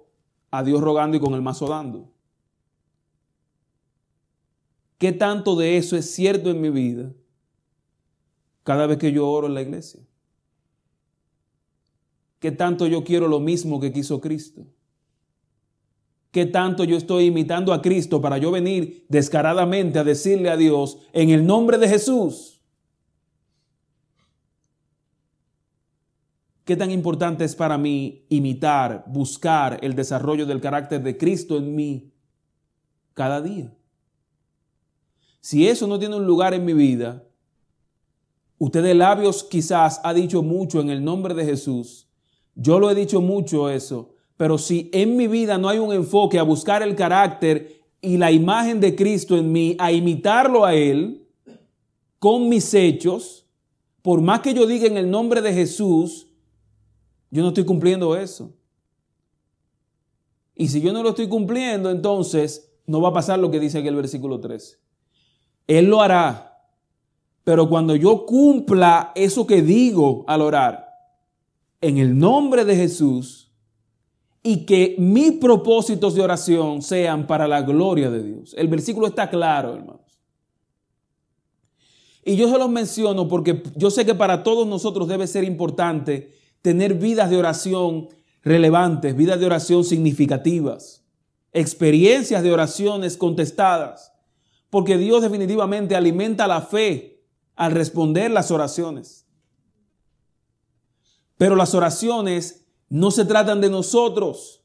a 0.51 0.63
Dios 0.63 0.81
rogando 0.81 1.17
y 1.17 1.21
con 1.21 1.35
el 1.35 1.43
mazo 1.43 1.67
dando. 1.67 2.11
¿Qué 4.99 5.13
tanto 5.13 5.55
de 5.55 5.77
eso 5.77 5.97
es 5.97 6.11
cierto 6.11 6.51
en 6.51 6.61
mi 6.61 6.71
vida 6.71 7.13
cada 8.65 8.87
vez 8.87 8.99
que 8.99 9.13
yo 9.13 9.29
oro 9.29 9.47
en 9.47 9.55
la 9.55 9.63
iglesia? 9.63 10.01
¿Qué 12.41 12.51
tanto 12.53 12.87
yo 12.87 13.05
quiero 13.05 13.29
lo 13.29 13.41
mismo 13.41 13.81
que 13.81 13.93
quiso 13.93 14.21
Cristo? 14.21 14.67
¿Qué 16.31 16.47
tanto 16.47 16.85
yo 16.85 16.97
estoy 16.97 17.27
imitando 17.27 17.73
a 17.73 17.81
Cristo 17.81 18.21
para 18.21 18.39
yo 18.39 18.51
venir 18.51 19.07
descaradamente 19.09 19.99
a 19.99 20.05
decirle 20.05 20.51
a 20.51 20.57
Dios 20.57 20.99
en 21.13 21.31
el 21.31 21.47
nombre 21.47 21.79
de 21.79 21.89
Jesús? 21.89 22.58
¿Qué 26.69 26.77
tan 26.77 26.91
importante 26.91 27.47
es 27.47 27.57
para 27.57 27.79
mí 27.79 28.27
imitar, 28.29 29.03
buscar 29.07 29.79
el 29.81 29.95
desarrollo 29.95 30.45
del 30.45 30.61
carácter 30.61 31.03
de 31.03 31.17
Cristo 31.17 31.57
en 31.57 31.75
mí 31.75 32.13
cada 33.15 33.41
día? 33.41 33.75
Si 35.41 35.67
eso 35.67 35.87
no 35.87 35.99
tiene 35.99 36.17
un 36.17 36.27
lugar 36.27 36.53
en 36.53 36.67
mi 36.67 36.75
vida, 36.75 37.25
usted 38.59 38.83
de 38.83 38.93
labios 38.93 39.45
quizás 39.45 39.99
ha 40.05 40.13
dicho 40.13 40.43
mucho 40.43 40.83
en 40.83 40.91
el 40.91 41.03
nombre 41.03 41.33
de 41.33 41.47
Jesús. 41.47 42.07
Yo 42.55 42.79
lo 42.79 42.91
he 42.91 42.95
dicho 42.95 43.23
mucho 43.23 43.71
eso, 43.71 44.11
pero 44.37 44.59
si 44.59 44.91
en 44.93 45.17
mi 45.17 45.27
vida 45.27 45.57
no 45.57 45.71
hay 45.71 45.79
un 45.79 45.95
enfoque 45.95 46.39
a 46.39 46.43
buscar 46.43 46.83
el 46.83 46.95
carácter 46.95 47.81
y 48.03 48.19
la 48.19 48.31
imagen 48.31 48.79
de 48.79 48.95
Cristo 48.95 49.39
en 49.39 49.51
mí, 49.51 49.75
a 49.79 49.91
imitarlo 49.91 50.67
a 50.67 50.75
Él 50.75 51.27
con 52.19 52.51
mis 52.51 52.75
hechos, 52.75 53.47
por 54.03 54.21
más 54.21 54.41
que 54.41 54.53
yo 54.53 54.67
diga 54.67 54.87
en 54.87 54.99
el 54.99 55.11
nombre 55.11 55.41
de 55.41 55.55
Jesús, 55.55 56.28
yo 57.31 57.43
no 57.43 57.49
estoy 57.49 57.65
cumpliendo 57.65 58.17
eso. 58.17 58.55
Y 60.55 60.69
si 60.69 60.81
yo 60.81 60.93
no 60.93 61.03
lo 61.03 61.11
estoy 61.11 61.29
cumpliendo, 61.29 61.91
entonces 61.91 62.73
no 62.87 63.01
va 63.01 63.11
a 63.11 63.13
pasar 63.13 63.39
lo 63.39 63.51
que 63.51 63.61
dice 63.61 63.79
aquí 63.79 63.89
el 63.89 63.97
versículo 63.97 64.41
13. 64.41 64.79
Él 65.67 65.87
lo 65.87 66.03
hará. 66.03 66.45
Pero 67.45 67.69
cuando 67.69 67.95
yo 67.95 68.27
cumpla 68.27 69.13
eso 69.15 69.47
que 69.47 69.63
digo 69.63 70.25
al 70.27 70.43
orar, 70.43 70.89
en 71.81 71.99
el 71.99 72.19
nombre 72.19 72.65
de 72.65 72.77
Jesús, 72.77 73.49
y 74.43 74.65
que 74.65 74.97
mis 74.99 75.33
propósitos 75.33 76.15
de 76.15 76.23
oración 76.23 76.83
sean 76.83 77.27
para 77.27 77.47
la 77.47 77.63
gloria 77.63 78.11
de 78.11 78.23
Dios. 78.23 78.55
El 78.57 78.69
versículo 78.69 79.07
está 79.07 79.29
claro, 79.29 79.75
hermanos. 79.75 80.01
Y 82.25 82.37
yo 82.37 82.49
se 82.51 82.59
los 82.59 82.71
menciono 82.71 83.29
porque 83.29 83.63
yo 83.77 83.91
sé 83.91 84.05
que 84.05 84.15
para 84.15 84.43
todos 84.43 84.67
nosotros 84.67 85.09
debe 85.09 85.27
ser 85.27 85.45
importante 85.45 86.38
tener 86.69 86.93
vidas 86.93 87.31
de 87.31 87.39
oración 87.39 88.11
relevantes, 88.43 89.17
vidas 89.17 89.41
de 89.41 89.47
oración 89.47 89.85
significativas, 89.85 91.03
experiencias 91.51 92.43
de 92.43 92.53
oraciones 92.53 93.17
contestadas, 93.17 94.13
porque 94.69 94.99
Dios 94.99 95.23
definitivamente 95.23 95.97
alimenta 95.97 96.47
la 96.47 96.61
fe 96.61 97.25
al 97.57 97.73
responder 97.73 98.31
las 98.31 98.51
oraciones. 98.51 99.27
Pero 101.39 101.57
las 101.57 101.75
oraciones 101.75 102.67
no 102.91 103.11
se 103.11 103.25
tratan 103.25 103.63
de 103.63 103.71
nosotros, 103.71 104.63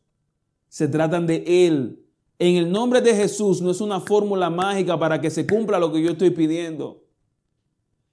se 0.67 0.89
tratan 0.89 1.25
de 1.25 1.67
Él. 1.67 2.05
En 2.37 2.57
el 2.57 2.69
nombre 2.69 2.99
de 2.99 3.15
Jesús 3.15 3.61
no 3.61 3.71
es 3.71 3.79
una 3.79 4.01
fórmula 4.01 4.49
mágica 4.49 4.99
para 4.99 5.21
que 5.21 5.29
se 5.29 5.47
cumpla 5.47 5.79
lo 5.79 5.93
que 5.93 6.03
yo 6.03 6.11
estoy 6.11 6.31
pidiendo. 6.31 7.05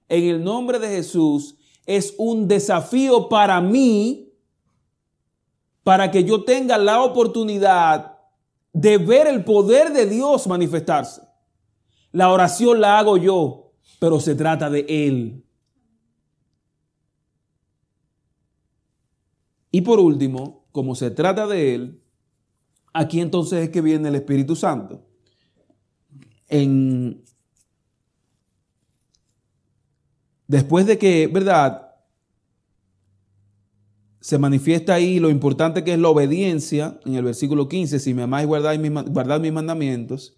En 0.07 0.23
el 0.23 0.41
nombre 0.41 0.79
de 0.79 0.87
Jesús 0.87 1.57
es 1.97 2.15
un 2.17 2.47
desafío 2.47 3.27
para 3.29 3.59
mí, 3.61 4.33
para 5.83 6.11
que 6.11 6.23
yo 6.23 6.43
tenga 6.43 6.77
la 6.77 7.01
oportunidad 7.01 8.19
de 8.73 8.97
ver 8.97 9.27
el 9.27 9.43
poder 9.43 9.91
de 9.91 10.05
Dios 10.05 10.47
manifestarse. 10.47 11.21
La 12.11 12.31
oración 12.31 12.81
la 12.81 12.99
hago 12.99 13.17
yo, 13.17 13.73
pero 13.99 14.19
se 14.19 14.35
trata 14.35 14.69
de 14.69 14.85
Él. 14.87 15.43
Y 19.71 19.81
por 19.81 19.99
último, 19.99 20.65
como 20.71 20.95
se 20.95 21.11
trata 21.11 21.47
de 21.47 21.75
Él, 21.75 22.01
aquí 22.93 23.21
entonces 23.21 23.63
es 23.63 23.69
que 23.69 23.81
viene 23.81 24.09
el 24.09 24.15
Espíritu 24.15 24.55
Santo. 24.55 25.05
En, 26.47 27.23
después 30.51 30.85
de 30.85 30.97
que, 30.97 31.27
¿verdad? 31.27 31.93
Se 34.19 34.37
manifiesta 34.37 34.93
ahí 34.93 35.17
lo 35.17 35.29
importante 35.29 35.85
que 35.85 35.93
es 35.93 35.99
la 35.99 36.09
obediencia, 36.09 36.99
en 37.05 37.15
el 37.15 37.23
versículo 37.23 37.69
15, 37.69 37.99
si 37.99 38.13
me 38.13 38.23
amáis, 38.23 38.45
guardad 38.45 38.77
mis, 38.77 38.91
guardad 38.91 39.39
mis 39.39 39.53
mandamientos. 39.53 40.37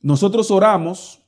Nosotros 0.00 0.50
oramos 0.50 1.22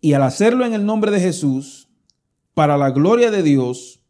y 0.00 0.14
al 0.14 0.22
hacerlo 0.22 0.64
en 0.64 0.72
el 0.72 0.86
nombre 0.86 1.10
de 1.10 1.20
Jesús, 1.20 1.90
para 2.54 2.78
la 2.78 2.90
gloria 2.90 3.30
de 3.30 3.42
Dios, 3.42 4.00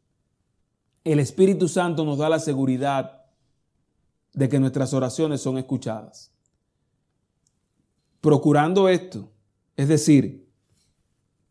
el 1.03 1.19
Espíritu 1.19 1.67
Santo 1.67 2.05
nos 2.05 2.19
da 2.19 2.29
la 2.29 2.39
seguridad 2.39 3.25
de 4.35 4.49
que 4.49 4.61
nuestras 4.61 4.95
oraciones 4.95 5.41
son 5.41 5.59
escuchadas. 5.59 6.33
Procurando 8.21 8.89
esto, 8.89 9.33
es 9.79 9.87
decir, 9.87 10.53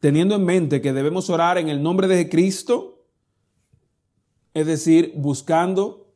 teniendo 0.02 0.36
en 0.36 0.44
mente 0.44 0.82
que 0.82 0.92
debemos 0.92 1.30
orar 1.30 1.58
en 1.58 1.70
el 1.70 1.82
nombre 1.82 2.10
de 2.10 2.28
Cristo, 2.28 3.06
es 4.54 4.68
decir, 4.68 5.14
buscando 5.16 6.14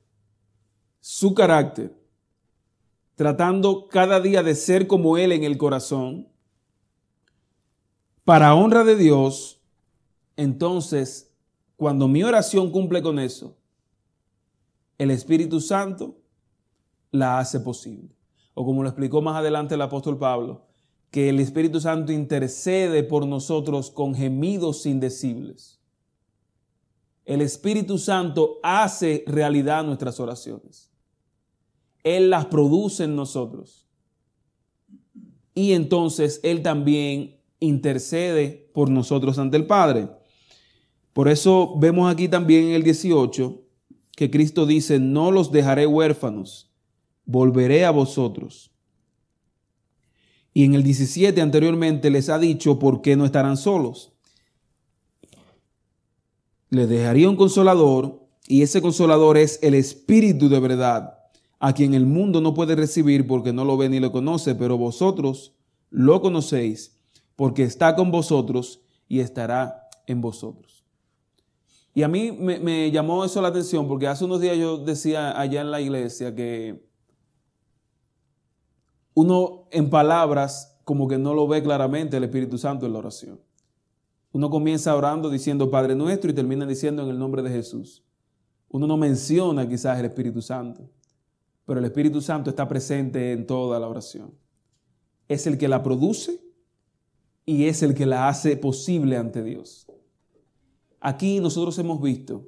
su 1.00 1.34
carácter, 1.34 1.96
tratando 3.16 3.88
cada 3.88 4.20
día 4.20 4.44
de 4.44 4.56
ser 4.56 4.88
como 4.88 5.18
Él 5.18 5.32
en 5.32 5.46
el 5.46 5.58
corazón, 5.58 6.28
para 8.26 8.56
honra 8.56 8.84
de 8.84 8.98
Dios, 8.98 9.62
entonces, 10.36 11.34
cuando 11.78 12.10
mi 12.10 12.24
oración 12.24 12.72
cumple 12.72 13.02
con 13.02 13.20
eso, 13.20 13.58
el 14.98 15.12
Espíritu 15.12 15.62
Santo 15.62 16.18
la 17.10 17.40
hace 17.40 17.62
posible. 17.62 18.14
O 18.54 18.66
como 18.66 18.84
lo 18.84 18.90
explicó 18.90 19.22
más 19.22 19.38
adelante 19.38 19.76
el 19.76 19.82
apóstol 19.82 20.20
Pablo, 20.20 20.71
que 21.12 21.28
el 21.28 21.42
Espíritu 21.42 21.82
Santo 21.82 22.14
intercede 22.14 23.04
por 23.04 23.28
nosotros 23.28 23.92
con 23.92 24.16
gemidos 24.16 24.86
indecibles. 24.86 25.80
El 27.26 27.42
Espíritu 27.42 27.98
Santo 27.98 28.60
hace 28.64 29.24
realidad 29.28 29.84
nuestras 29.84 30.20
oraciones. 30.20 30.90
Él 32.04 32.30
las 32.30 32.46
produce 32.46 33.04
en 33.04 33.16
nosotros. 33.16 33.88
Y 35.54 35.74
entonces 35.74 36.40
Él 36.44 36.64
también 36.64 37.42
intercede 37.60 38.70
por 38.74 38.90
nosotros 38.90 39.38
ante 39.38 39.58
el 39.58 39.68
Padre. 39.68 40.10
Por 41.12 41.28
eso 41.28 41.76
vemos 41.78 42.12
aquí 42.12 42.30
también 42.30 42.68
en 42.68 42.72
el 42.72 42.84
18 42.84 43.62
que 44.16 44.32
Cristo 44.32 44.66
dice, 44.66 45.00
no 45.00 45.32
los 45.32 45.52
dejaré 45.52 45.86
huérfanos, 45.88 46.72
volveré 47.26 47.86
a 47.86 47.92
vosotros. 47.92 48.71
Y 50.54 50.66
en 50.66 50.74
el 50.74 50.84
17 50.84 51.40
anteriormente 51.42 52.10
les 52.10 52.30
ha 52.30 52.38
dicho 52.38 52.78
por 52.80 53.02
qué 53.02 53.16
no 53.16 53.26
estarán 53.26 53.58
solos. 53.58 54.12
Les 56.70 56.90
dejaría 56.90 57.30
un 57.30 57.36
consolador 57.36 58.22
y 58.48 58.64
ese 58.64 58.82
consolador 58.82 59.38
es 59.38 59.60
el 59.62 59.74
Espíritu 59.74 60.50
de 60.50 60.60
verdad, 60.60 61.20
a 61.60 61.74
quien 61.74 61.94
el 61.94 62.06
mundo 62.06 62.42
no 62.42 62.54
puede 62.54 62.76
recibir 62.76 63.28
porque 63.28 63.54
no 63.54 63.66
lo 63.66 63.78
ve 63.78 63.88
ni 63.88 64.00
lo 64.00 64.12
conoce, 64.12 64.56
pero 64.56 64.78
vosotros 64.78 65.54
lo 65.90 66.22
conocéis 66.22 66.98
porque 67.36 67.64
está 67.64 67.96
con 67.96 68.12
vosotros 68.12 68.82
y 69.08 69.20
estará 69.20 69.90
en 70.08 70.22
vosotros. 70.22 70.86
Y 71.94 72.04
a 72.04 72.08
mí 72.08 72.32
me, 72.32 72.60
me, 72.60 72.90
llamó 72.92 73.26
eso 73.26 73.42
la 73.42 73.50
atención 73.50 73.88
porque 73.88 74.08
hace 74.08 74.24
unos 74.24 74.40
días 74.40 74.58
yo 74.58 74.78
decía 74.78 75.40
allá 75.40 75.62
en 75.62 75.72
la 75.72 75.82
iglesia 75.82 76.34
que 76.34 76.91
uno 79.14 79.68
en 79.72 79.90
palabras 79.90 80.80
como 80.84 81.08
que 81.08 81.18
no 81.18 81.34
lo 81.34 81.48
ve 81.48 81.62
claramente 81.62 82.18
el 82.18 82.24
Espíritu 82.24 82.58
Santo 82.58 82.86
en 82.86 82.94
la 82.94 83.00
oración. 83.00 83.40
Uno 84.32 84.50
comienza 84.50 84.96
orando 84.96 85.30
diciendo 85.30 85.70
Padre 85.70 85.96
nuestro 85.96 86.32
y 86.32 86.34
termina 86.34 86.66
diciendo 86.66 87.04
en 87.04 87.10
el 87.10 87.20
nombre 87.20 87.42
de 87.42 87.50
Jesús. 87.50 88.04
Uno 88.70 88.88
no 88.88 88.96
menciona 88.96 89.68
quizás 89.68 90.00
el 90.00 90.06
Espíritu 90.06 90.42
Santo, 90.42 90.90
pero 91.66 91.80
el 91.80 91.86
Espíritu 91.86 92.22
Santo 92.22 92.50
está 92.50 92.68
presente 92.68 93.34
en 93.34 93.46
toda 93.46 93.80
la 93.80 93.88
oración. 93.88 94.34
Es 95.28 95.46
el 95.48 95.58
que 95.58 95.68
la 95.68 95.84
produce 95.84 96.42
y 97.46 97.66
es 97.66 97.84
el 97.84 97.94
que 97.94 98.06
la 98.06 98.30
hace 98.30 98.56
posible 98.56 99.18
ante 99.18 99.44
Dios. 99.44 99.88
Aquí 101.02 101.40
nosotros 101.40 101.78
hemos 101.80 102.02
visto 102.02 102.48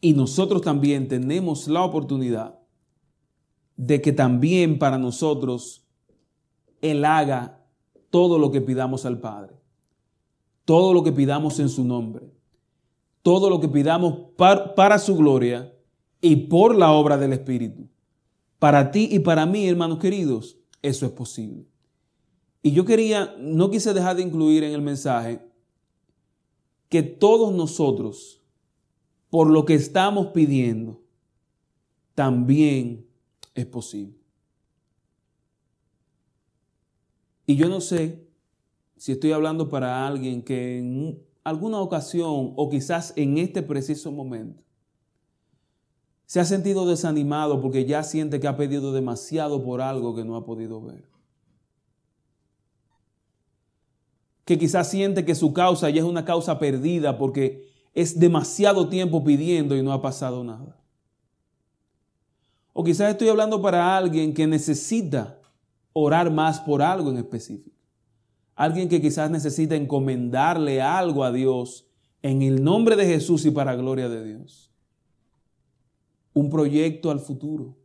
y 0.00 0.14
nosotros 0.14 0.62
también 0.62 1.08
tenemos 1.08 1.68
la 1.68 1.82
oportunidad 1.82 2.57
de 3.78 4.02
que 4.02 4.12
también 4.12 4.78
para 4.78 4.98
nosotros 4.98 5.86
Él 6.82 7.04
haga 7.04 7.64
todo 8.10 8.38
lo 8.38 8.50
que 8.50 8.60
pidamos 8.60 9.06
al 9.06 9.20
Padre, 9.20 9.54
todo 10.64 10.92
lo 10.92 11.04
que 11.04 11.12
pidamos 11.12 11.60
en 11.60 11.68
su 11.68 11.84
nombre, 11.84 12.28
todo 13.22 13.48
lo 13.48 13.60
que 13.60 13.68
pidamos 13.68 14.32
para 14.36 14.98
su 14.98 15.16
gloria 15.16 15.72
y 16.20 16.34
por 16.36 16.74
la 16.74 16.90
obra 16.90 17.16
del 17.16 17.32
Espíritu. 17.32 17.88
Para 18.58 18.90
ti 18.90 19.08
y 19.12 19.20
para 19.20 19.46
mí, 19.46 19.68
hermanos 19.68 19.98
queridos, 20.00 20.58
eso 20.82 21.06
es 21.06 21.12
posible. 21.12 21.64
Y 22.60 22.72
yo 22.72 22.84
quería, 22.84 23.36
no 23.38 23.70
quise 23.70 23.94
dejar 23.94 24.16
de 24.16 24.22
incluir 24.22 24.64
en 24.64 24.74
el 24.74 24.82
mensaje 24.82 25.40
que 26.88 27.04
todos 27.04 27.54
nosotros, 27.54 28.42
por 29.30 29.48
lo 29.48 29.64
que 29.64 29.74
estamos 29.74 30.28
pidiendo, 30.28 31.00
también 32.16 33.07
es 33.54 33.66
posible. 33.66 34.18
Y 37.46 37.56
yo 37.56 37.68
no 37.68 37.80
sé 37.80 38.28
si 38.96 39.12
estoy 39.12 39.32
hablando 39.32 39.68
para 39.68 40.06
alguien 40.06 40.42
que 40.42 40.78
en 40.78 41.22
alguna 41.44 41.80
ocasión 41.80 42.52
o 42.56 42.68
quizás 42.68 43.12
en 43.16 43.38
este 43.38 43.62
preciso 43.62 44.12
momento 44.12 44.62
se 46.26 46.40
ha 46.40 46.44
sentido 46.44 46.86
desanimado 46.86 47.62
porque 47.62 47.86
ya 47.86 48.02
siente 48.02 48.38
que 48.38 48.48
ha 48.48 48.56
pedido 48.58 48.92
demasiado 48.92 49.64
por 49.64 49.80
algo 49.80 50.14
que 50.14 50.26
no 50.26 50.36
ha 50.36 50.44
podido 50.44 50.82
ver. 50.82 51.08
Que 54.44 54.58
quizás 54.58 54.90
siente 54.90 55.24
que 55.24 55.34
su 55.34 55.54
causa 55.54 55.88
ya 55.88 56.02
es 56.02 56.06
una 56.06 56.26
causa 56.26 56.58
perdida 56.58 57.16
porque 57.16 57.66
es 57.94 58.20
demasiado 58.20 58.90
tiempo 58.90 59.24
pidiendo 59.24 59.74
y 59.74 59.82
no 59.82 59.90
ha 59.94 60.02
pasado 60.02 60.44
nada. 60.44 60.77
O 62.80 62.84
quizás 62.84 63.10
estoy 63.10 63.28
hablando 63.28 63.60
para 63.60 63.96
alguien 63.96 64.32
que 64.32 64.46
necesita 64.46 65.40
orar 65.92 66.30
más 66.30 66.60
por 66.60 66.80
algo 66.80 67.10
en 67.10 67.16
específico. 67.16 67.76
Alguien 68.54 68.88
que 68.88 69.02
quizás 69.02 69.28
necesita 69.32 69.74
encomendarle 69.74 70.80
algo 70.80 71.24
a 71.24 71.32
Dios 71.32 71.88
en 72.22 72.40
el 72.40 72.62
nombre 72.62 72.94
de 72.94 73.04
Jesús 73.04 73.44
y 73.46 73.50
para 73.50 73.74
gloria 73.74 74.08
de 74.08 74.24
Dios. 74.24 74.70
Un 76.32 76.50
proyecto 76.50 77.10
al 77.10 77.18
futuro. 77.18 77.76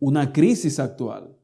Una 0.00 0.32
crisis 0.32 0.78
actual. 0.78 1.36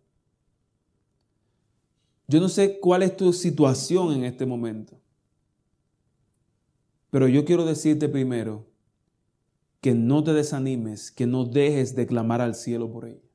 Yo 2.26 2.40
no 2.40 2.48
sé 2.48 2.80
cuál 2.80 3.02
es 3.02 3.14
tu 3.18 3.34
situación 3.34 4.14
en 4.14 4.24
este 4.24 4.46
momento. 4.46 4.98
Pero 7.10 7.28
yo 7.28 7.44
quiero 7.44 7.66
decirte 7.66 8.08
primero 8.08 8.71
que 9.82 9.94
no 9.94 10.22
te 10.22 10.32
desanimes, 10.32 11.10
que 11.10 11.26
no 11.26 11.44
dejes 11.44 11.96
de 11.96 12.06
clamar 12.06 12.40
al 12.40 12.54
cielo 12.54 12.90
por 12.90 13.04
ella. 13.04 13.28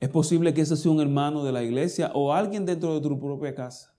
Es 0.00 0.08
posible 0.08 0.52
que 0.52 0.62
ese 0.62 0.76
sea 0.76 0.90
un 0.90 1.00
hermano 1.00 1.44
de 1.44 1.52
la 1.52 1.62
iglesia 1.62 2.10
o 2.12 2.32
alguien 2.32 2.66
dentro 2.66 2.92
de 2.92 3.00
tu 3.00 3.18
propia 3.20 3.54
casa. 3.54 3.96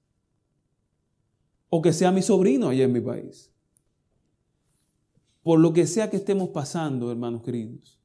O 1.70 1.82
que 1.82 1.94
sea 1.94 2.12
mi 2.12 2.22
sobrino 2.22 2.68
allá 2.68 2.84
en 2.84 2.92
mi 2.92 3.00
país. 3.00 3.54
Por 5.44 5.62
lo 5.62 5.72
que 5.72 5.88
sea 5.88 6.10
que 6.10 6.18
estemos 6.18 6.50
pasando, 6.50 7.10
hermanos 7.10 7.42
queridos. 7.42 7.98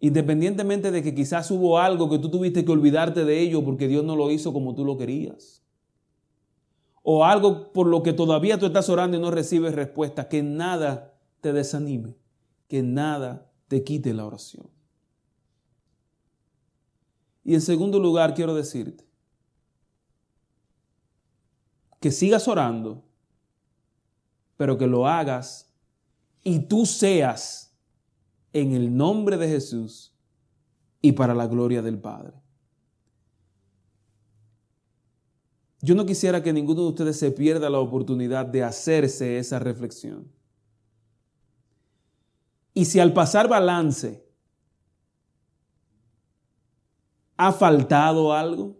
Independientemente 0.00 0.90
de 0.90 1.04
que 1.04 1.14
quizás 1.14 1.52
hubo 1.52 1.78
algo 1.78 2.10
que 2.10 2.18
tú 2.18 2.32
tuviste 2.32 2.64
que 2.64 2.72
olvidarte 2.72 3.24
de 3.24 3.40
ello 3.40 3.64
porque 3.64 3.86
Dios 3.86 4.04
no 4.04 4.16
lo 4.16 4.32
hizo 4.32 4.52
como 4.52 4.74
tú 4.74 4.84
lo 4.84 4.98
querías. 4.98 5.62
O 7.04 7.24
algo 7.24 7.72
por 7.72 7.86
lo 7.86 8.02
que 8.02 8.12
todavía 8.12 8.58
tú 8.58 8.66
estás 8.66 8.88
orando 8.88 9.16
y 9.16 9.20
no 9.20 9.30
recibes 9.30 9.76
respuesta. 9.76 10.28
Que 10.28 10.42
nada 10.42 11.14
te 11.40 11.52
desanime, 11.52 12.16
que 12.68 12.82
nada 12.82 13.50
te 13.68 13.84
quite 13.84 14.12
la 14.14 14.26
oración. 14.26 14.68
Y 17.44 17.54
en 17.54 17.60
segundo 17.60 17.98
lugar, 17.98 18.34
quiero 18.34 18.54
decirte 18.54 19.08
que 22.00 22.10
sigas 22.10 22.46
orando, 22.46 23.04
pero 24.56 24.78
que 24.78 24.86
lo 24.86 25.06
hagas 25.06 25.72
y 26.44 26.60
tú 26.60 26.86
seas 26.86 27.76
en 28.52 28.72
el 28.72 28.96
nombre 28.96 29.36
de 29.36 29.48
Jesús 29.48 30.14
y 31.00 31.12
para 31.12 31.34
la 31.34 31.46
gloria 31.46 31.82
del 31.82 31.98
Padre. 31.98 32.34
Yo 35.80 35.94
no 35.94 36.06
quisiera 36.06 36.42
que 36.42 36.52
ninguno 36.52 36.82
de 36.82 36.88
ustedes 36.88 37.18
se 37.18 37.30
pierda 37.30 37.70
la 37.70 37.78
oportunidad 37.78 38.46
de 38.46 38.64
hacerse 38.64 39.38
esa 39.38 39.58
reflexión. 39.58 40.37
Y 42.78 42.84
si 42.84 43.00
al 43.00 43.12
pasar 43.12 43.48
balance 43.48 44.24
ha 47.36 47.50
faltado 47.50 48.32
algo, 48.32 48.76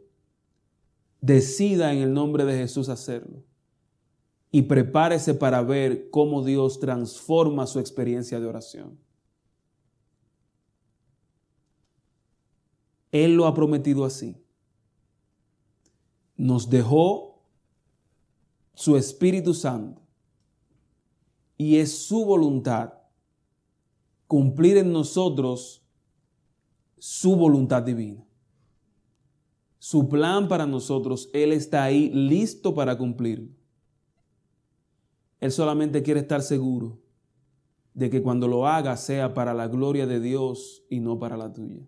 decida 1.21 1.93
en 1.93 1.99
el 1.99 2.15
nombre 2.15 2.45
de 2.45 2.57
Jesús 2.57 2.89
hacerlo. 2.91 3.43
Y 4.53 4.63
prepárese 4.63 5.35
para 5.35 5.63
ver 5.63 6.11
cómo 6.11 6.45
Dios 6.45 6.79
transforma 6.79 7.67
su 7.67 7.81
experiencia 7.81 8.39
de 8.39 8.47
oración. 8.47 9.01
Él 13.11 13.35
lo 13.35 13.49
ha 13.49 13.55
prometido 13.55 14.05
así. 14.05 14.37
Nos 16.37 16.71
dejó 16.71 17.43
su 18.75 18.97
Espíritu 18.97 19.55
Santo 19.55 20.01
y 21.57 21.79
es 21.79 22.07
su 22.07 22.25
voluntad 22.25 22.98
cumplir 24.29 24.77
en 24.77 24.93
nosotros 24.93 25.83
su 26.99 27.35
voluntad 27.35 27.83
divina. 27.83 28.25
Su 29.79 30.09
plan 30.09 30.49
para 30.49 30.67
nosotros, 30.67 31.31
Él 31.33 31.53
está 31.53 31.83
ahí 31.83 32.11
listo 32.11 32.75
para 32.75 32.97
cumplir. 32.99 33.57
Él 35.41 35.51
solamente 35.51 36.03
quiere 36.03 36.21
estar 36.21 36.43
seguro 36.43 37.01
de 37.95 38.11
que 38.11 38.23
cuando 38.23 38.47
lo 38.49 38.67
haga 38.67 38.97
sea 38.97 39.35
para 39.35 39.55
la 39.55 39.67
gloria 39.67 40.07
de 40.07 40.21
Dios 40.21 40.85
y 40.91 41.01
no 41.01 41.19
para 41.19 41.37
la 41.37 41.53
tuya. 41.53 41.87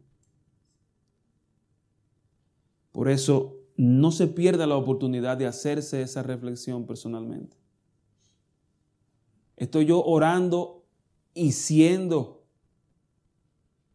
Por 2.90 3.09
eso 3.09 3.57
no 3.76 4.12
se 4.12 4.26
pierda 4.26 4.66
la 4.66 4.76
oportunidad 4.76 5.37
de 5.37 5.46
hacerse 5.46 6.03
esa 6.03 6.22
reflexión 6.22 6.87
personalmente. 6.87 7.57
Estoy 9.57 9.87
yo 9.87 10.03
orando 10.03 10.79
y 11.34 11.52
siendo 11.52 12.44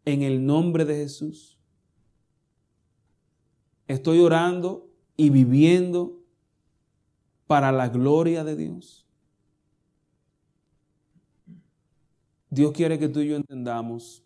en 0.05 0.21
el 0.21 0.45
nombre 0.45 0.85
de 0.85 0.95
Jesús. 0.95 1.59
Estoy 3.87 4.19
orando 4.19 4.89
y 5.17 5.29
viviendo 5.29 6.21
para 7.47 7.71
la 7.71 7.89
gloria 7.89 8.43
de 8.43 8.55
Dios. 8.55 9.05
Dios 12.49 12.71
quiere 12.71 12.97
que 12.97 13.09
tú 13.09 13.19
y 13.19 13.27
yo 13.27 13.35
entendamos 13.35 14.23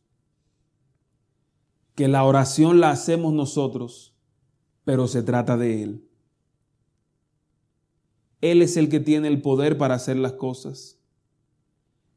que 1.96 2.08
la 2.08 2.24
oración 2.24 2.80
la 2.80 2.92
hacemos 2.92 3.34
nosotros, 3.34 4.16
pero 4.86 5.08
se 5.08 5.22
trata 5.24 5.58
de 5.58 5.84
Él. 5.84 6.10
Él 8.40 8.62
es 8.62 8.78
el 8.78 8.88
que 8.88 9.02
tiene 9.02 9.28
el 9.28 9.42
poder 9.42 9.78
para 9.78 9.96
hacer 9.96 10.16
las 10.16 10.34
cosas 10.34 10.99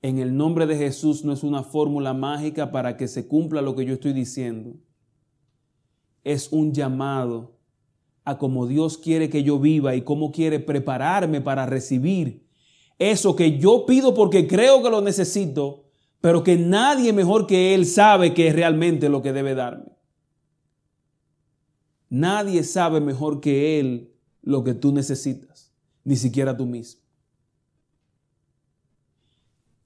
en 0.02 0.18
el 0.18 0.36
nombre 0.36 0.66
de 0.66 0.76
Jesús 0.76 1.24
no 1.24 1.32
es 1.32 1.44
una 1.44 1.62
fórmula 1.62 2.12
mágica 2.12 2.72
para 2.72 2.96
que 2.96 3.06
se 3.06 3.28
cumpla 3.28 3.62
lo 3.62 3.76
que 3.76 3.84
yo 3.84 3.94
estoy 3.94 4.12
diciendo. 4.12 4.74
Es 6.24 6.50
un 6.50 6.72
llamado 6.72 7.56
a 8.24 8.36
cómo 8.36 8.66
Dios 8.66 8.98
quiere 8.98 9.30
que 9.30 9.44
yo 9.44 9.60
viva 9.60 9.94
y 9.94 10.02
cómo 10.02 10.32
quiere 10.32 10.58
prepararme 10.58 11.40
para 11.40 11.66
recibir 11.66 12.46
eso 12.98 13.34
que 13.36 13.58
yo 13.58 13.86
pido 13.86 14.14
porque 14.14 14.46
creo 14.46 14.82
que 14.82 14.90
lo 14.90 15.00
necesito, 15.00 15.84
pero 16.20 16.42
que 16.42 16.56
nadie 16.56 17.12
mejor 17.12 17.46
que 17.46 17.74
Él 17.74 17.86
sabe 17.86 18.34
que 18.34 18.48
es 18.48 18.54
realmente 18.54 19.08
lo 19.08 19.22
que 19.22 19.32
debe 19.32 19.54
darme. 19.54 19.92
Nadie 22.08 22.62
sabe 22.64 23.00
mejor 23.00 23.40
que 23.40 23.80
Él 23.80 24.12
lo 24.42 24.62
que 24.64 24.74
tú 24.74 24.92
necesitas, 24.92 25.72
ni 26.04 26.16
siquiera 26.16 26.56
tú 26.56 26.66
mismo. 26.66 27.01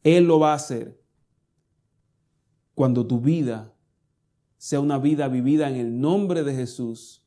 Él 0.06 0.28
lo 0.28 0.38
va 0.38 0.52
a 0.52 0.54
hacer 0.54 1.02
cuando 2.76 3.08
tu 3.08 3.20
vida 3.20 3.74
sea 4.56 4.78
una 4.78 4.98
vida 4.98 5.26
vivida 5.26 5.68
en 5.68 5.74
el 5.74 6.00
nombre 6.00 6.44
de 6.44 6.54
Jesús 6.54 7.26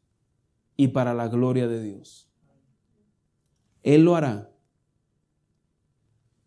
y 0.77 0.87
para 0.87 1.13
la 1.13 1.27
gloria 1.27 1.67
de 1.67 1.83
Dios. 1.83 2.31
Él 3.83 4.05
lo 4.05 4.15
hará. 4.15 4.55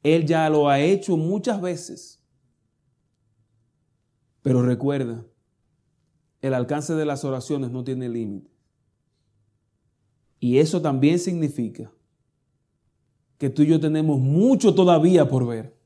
Él 0.02 0.24
ya 0.24 0.48
lo 0.48 0.70
ha 0.70 0.80
hecho 0.80 1.18
muchas 1.18 1.60
veces. 1.60 2.24
Pero 4.40 4.62
recuerda, 4.62 5.26
el 6.40 6.54
alcance 6.54 6.94
de 6.94 7.04
las 7.04 7.26
oraciones 7.26 7.70
no 7.70 7.84
tiene 7.84 8.08
límite. 8.08 8.50
Y 10.40 10.56
eso 10.56 10.80
también 10.80 11.18
significa 11.18 11.92
que 13.36 13.50
tú 13.50 13.60
y 13.60 13.66
yo 13.66 13.78
tenemos 13.78 14.18
mucho 14.18 14.74
todavía 14.74 15.28
por 15.28 15.46
ver 15.46 15.81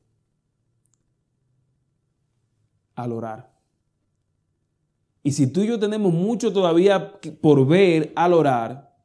al 2.97 3.11
orar. 3.13 3.55
Y 5.23 5.31
si 5.31 5.47
tú 5.47 5.61
y 5.61 5.67
yo 5.67 5.79
tenemos 5.79 6.11
mucho 6.13 6.51
todavía 6.51 7.19
por 7.41 7.65
ver 7.65 8.11
al 8.15 8.33
orar, 8.33 8.97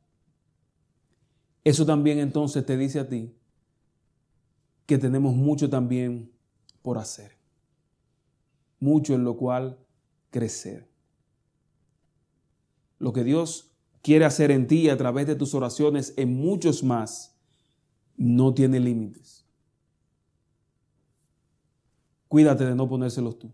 eso 1.62 1.86
también 1.86 2.18
entonces 2.18 2.64
te 2.64 2.76
dice 2.76 2.98
a 2.98 3.08
ti 3.08 3.36
que 4.86 4.98
tenemos 4.98 5.34
mucho 5.34 5.68
también 5.68 6.32
por 6.80 6.98
hacer. 6.98 7.36
Mucho 8.80 9.14
en 9.14 9.24
lo 9.24 9.36
cual 9.36 9.78
crecer. 10.30 10.88
Lo 12.98 13.12
que 13.12 13.24
Dios 13.24 13.72
quiere 14.00 14.24
hacer 14.24 14.50
en 14.50 14.66
ti 14.66 14.88
a 14.88 14.96
través 14.96 15.26
de 15.26 15.36
tus 15.36 15.54
oraciones, 15.54 16.14
en 16.16 16.34
muchos 16.34 16.82
más, 16.82 17.36
no 18.16 18.54
tiene 18.54 18.80
límites. 18.80 19.44
Cuídate 22.28 22.64
de 22.64 22.74
no 22.74 22.88
ponérselos 22.88 23.38
tú. 23.38 23.52